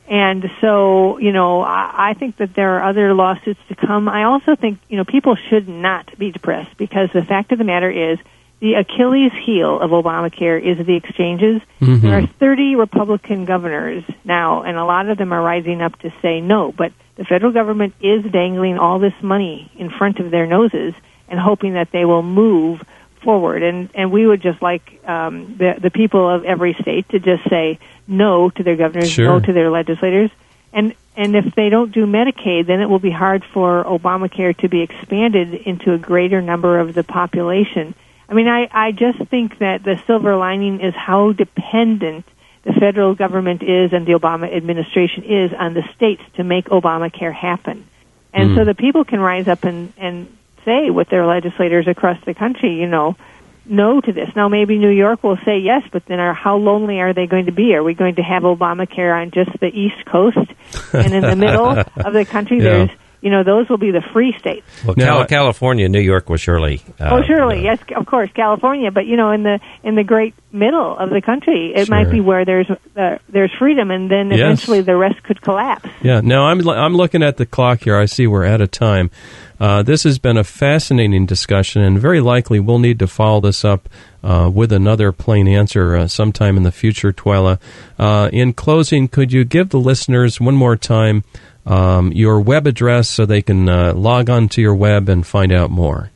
And 0.08 0.48
so, 0.60 1.18
you 1.18 1.32
know, 1.32 1.62
I, 1.62 2.10
I 2.10 2.14
think 2.14 2.36
that 2.36 2.54
there 2.54 2.78
are 2.78 2.88
other 2.88 3.12
lawsuits 3.12 3.60
to 3.68 3.74
come. 3.74 4.08
I 4.08 4.24
also 4.24 4.54
think, 4.54 4.78
you 4.88 4.96
know, 4.96 5.04
people 5.04 5.36
should 5.50 5.68
not 5.68 6.16
be 6.16 6.30
depressed 6.30 6.76
because 6.76 7.10
the 7.12 7.24
fact 7.24 7.50
of 7.50 7.58
the 7.58 7.64
matter 7.64 7.90
is 7.90 8.18
the 8.60 8.74
Achilles 8.74 9.32
heel 9.44 9.80
of 9.80 9.90
Obamacare 9.90 10.62
is 10.62 10.86
the 10.86 10.94
exchanges. 10.94 11.60
Mhm. 11.80 12.00
There 12.00 12.18
are 12.18 12.26
30 12.26 12.76
Republican 12.76 13.44
governors 13.44 14.04
now, 14.24 14.62
and 14.62 14.78
a 14.78 14.84
lot 14.84 15.08
of 15.08 15.18
them 15.18 15.32
are 15.32 15.42
rising 15.42 15.82
up 15.82 15.98
to 16.00 16.12
say 16.22 16.40
no. 16.40 16.72
But 16.72 16.92
the 17.16 17.24
federal 17.24 17.52
government 17.52 17.94
is 18.00 18.24
dangling 18.24 18.78
all 18.78 19.00
this 19.00 19.14
money 19.20 19.70
in 19.76 19.90
front 19.90 20.20
of 20.20 20.30
their 20.30 20.46
noses 20.46 20.94
and 21.28 21.40
hoping 21.40 21.74
that 21.74 21.90
they 21.90 22.04
will 22.04 22.22
move 22.22 22.82
forward. 23.26 23.62
And 23.68 23.90
and 23.94 24.06
we 24.16 24.22
would 24.26 24.40
just 24.40 24.60
like 24.62 24.84
um, 25.04 25.56
the 25.58 25.70
the 25.86 25.90
people 25.90 26.24
of 26.34 26.44
every 26.44 26.74
state 26.80 27.08
to 27.10 27.18
just 27.18 27.42
say 27.50 27.78
no 28.06 28.50
to 28.56 28.62
their 28.62 28.76
governors, 28.76 29.10
Sure. 29.10 29.26
no 29.26 29.40
to 29.40 29.52
their 29.52 29.70
legislators, 29.70 30.30
and 30.72 30.94
and 31.16 31.34
if 31.34 31.54
they 31.54 31.68
don't 31.68 31.92
do 31.92 32.06
Medicaid, 32.06 32.66
then 32.66 32.80
it 32.80 32.88
will 32.88 33.04
be 33.10 33.14
hard 33.24 33.42
for 33.54 33.84
Obamacare 33.84 34.56
to 34.58 34.68
be 34.68 34.80
expanded 34.82 35.54
into 35.70 35.92
a 35.92 35.98
greater 35.98 36.40
number 36.40 36.78
of 36.78 36.94
the 36.94 37.04
population. 37.04 37.94
I 38.28 38.34
mean, 38.34 38.48
I 38.48 38.68
I 38.86 38.92
just 38.92 39.18
think 39.32 39.58
that 39.58 39.82
the 39.82 39.96
silver 40.06 40.36
lining 40.36 40.80
is 40.80 40.94
how 40.94 41.32
dependent 41.32 42.24
the 42.66 42.72
federal 42.72 43.14
government 43.14 43.62
is 43.62 43.92
and 43.92 44.06
the 44.06 44.12
Obama 44.12 44.46
administration 44.60 45.22
is 45.24 45.52
on 45.52 45.74
the 45.74 45.84
states 45.94 46.22
to 46.36 46.42
make 46.44 46.66
Obamacare 46.66 47.32
happen. 47.32 47.86
And 48.32 48.54
so 48.54 48.64
the 48.64 48.74
people 48.74 49.04
can 49.04 49.20
rise 49.20 49.48
up 49.48 49.64
and, 49.64 49.92
and 49.96 50.26
say 50.66 50.90
with 50.90 51.08
their 51.08 51.24
legislators 51.24 51.88
across 51.88 52.22
the 52.26 52.34
country, 52.34 52.74
you 52.74 52.86
know, 52.86 53.16
no 53.64 54.00
to 54.00 54.12
this. 54.12 54.28
Now 54.36 54.48
maybe 54.48 54.78
New 54.78 54.90
York 54.90 55.22
will 55.22 55.38
say 55.44 55.58
yes, 55.58 55.82
but 55.90 56.04
then 56.04 56.20
are, 56.20 56.34
how 56.34 56.56
lonely 56.56 57.00
are 57.00 57.14
they 57.14 57.26
going 57.26 57.46
to 57.46 57.52
be? 57.52 57.74
Are 57.74 57.82
we 57.82 57.94
going 57.94 58.16
to 58.16 58.22
have 58.22 58.42
Obamacare 58.42 59.22
on 59.22 59.30
just 59.30 59.58
the 59.60 59.68
East 59.68 60.04
Coast 60.04 60.50
and 60.92 61.14
in 61.14 61.22
the 61.22 61.36
middle 61.36 61.68
of 61.96 62.12
the 62.12 62.26
country? 62.26 62.58
Yeah. 62.58 62.86
There's, 62.86 62.90
you 63.26 63.32
know, 63.32 63.42
those 63.42 63.68
will 63.68 63.76
be 63.88 63.90
the 63.90 64.02
free 64.12 64.32
states. 64.38 64.64
Well, 64.84 64.94
Now, 64.96 65.16
Cal- 65.18 65.26
California, 65.26 65.88
New 65.88 65.98
York 66.00 66.30
was 66.30 66.40
surely. 66.40 66.80
Uh, 67.00 67.08
oh, 67.18 67.22
surely, 67.26 67.58
uh, 67.58 67.72
yes, 67.72 67.78
of 67.96 68.06
course, 68.06 68.30
California. 68.32 68.92
But 68.92 69.06
you 69.06 69.16
know, 69.16 69.32
in 69.32 69.42
the 69.42 69.58
in 69.82 69.96
the 69.96 70.04
great 70.04 70.34
middle 70.52 70.96
of 70.96 71.10
the 71.10 71.20
country, 71.20 71.72
it 71.74 71.86
Sure. 71.86 71.94
might 71.96 72.08
be 72.08 72.20
where 72.20 72.44
there's 72.44 72.70
uh, 72.70 73.18
there's 73.28 73.50
freedom, 73.58 73.90
and 73.90 74.08
then 74.08 74.30
Yes. 74.30 74.38
eventually 74.38 74.80
the 74.82 74.96
rest 74.96 75.22
could 75.24 75.42
collapse. 75.42 75.88
Yeah. 76.02 76.20
Now 76.22 76.46
I'm 76.46 76.66
I'm 76.68 76.94
looking 76.94 77.24
at 77.24 77.36
the 77.36 77.46
clock 77.46 77.80
here. 77.82 77.96
I 77.98 78.04
see 78.06 78.28
we're 78.28 78.46
out 78.46 78.60
of 78.60 78.70
time. 78.70 79.10
Uh, 79.58 79.82
this 79.82 80.04
has 80.04 80.18
been 80.20 80.36
a 80.36 80.44
fascinating 80.44 81.26
discussion, 81.26 81.82
and 81.82 81.98
very 81.98 82.20
likely 82.20 82.60
we'll 82.60 82.78
need 82.78 82.98
to 83.00 83.06
follow 83.06 83.40
this 83.40 83.64
up 83.64 83.88
uh, 84.22 84.50
with 84.52 84.70
another 84.70 85.12
plain 85.12 85.48
answer 85.48 85.96
uh, 85.96 86.06
sometime 86.06 86.56
in 86.58 86.62
the 86.62 86.70
future. 86.72 87.10
Twila, 87.12 87.58
uh, 87.98 88.28
in 88.34 88.52
closing, 88.52 89.08
could 89.08 89.32
you 89.32 89.44
give 89.44 89.70
the 89.70 89.80
listeners 89.80 90.38
one 90.40 90.54
more 90.54 90.76
time 90.76 91.24
um, 91.66 92.12
your 92.12 92.40
web 92.40 92.66
address 92.66 93.08
so 93.08 93.24
they 93.26 93.42
can 93.42 93.68
uh, 93.68 93.92
log 93.94 94.30
on 94.30 94.48
to 94.50 94.62
your 94.62 94.74
web 94.74 95.08
and 95.08 95.26
find 95.26 95.52
out 95.52 95.70
more? 95.70 96.10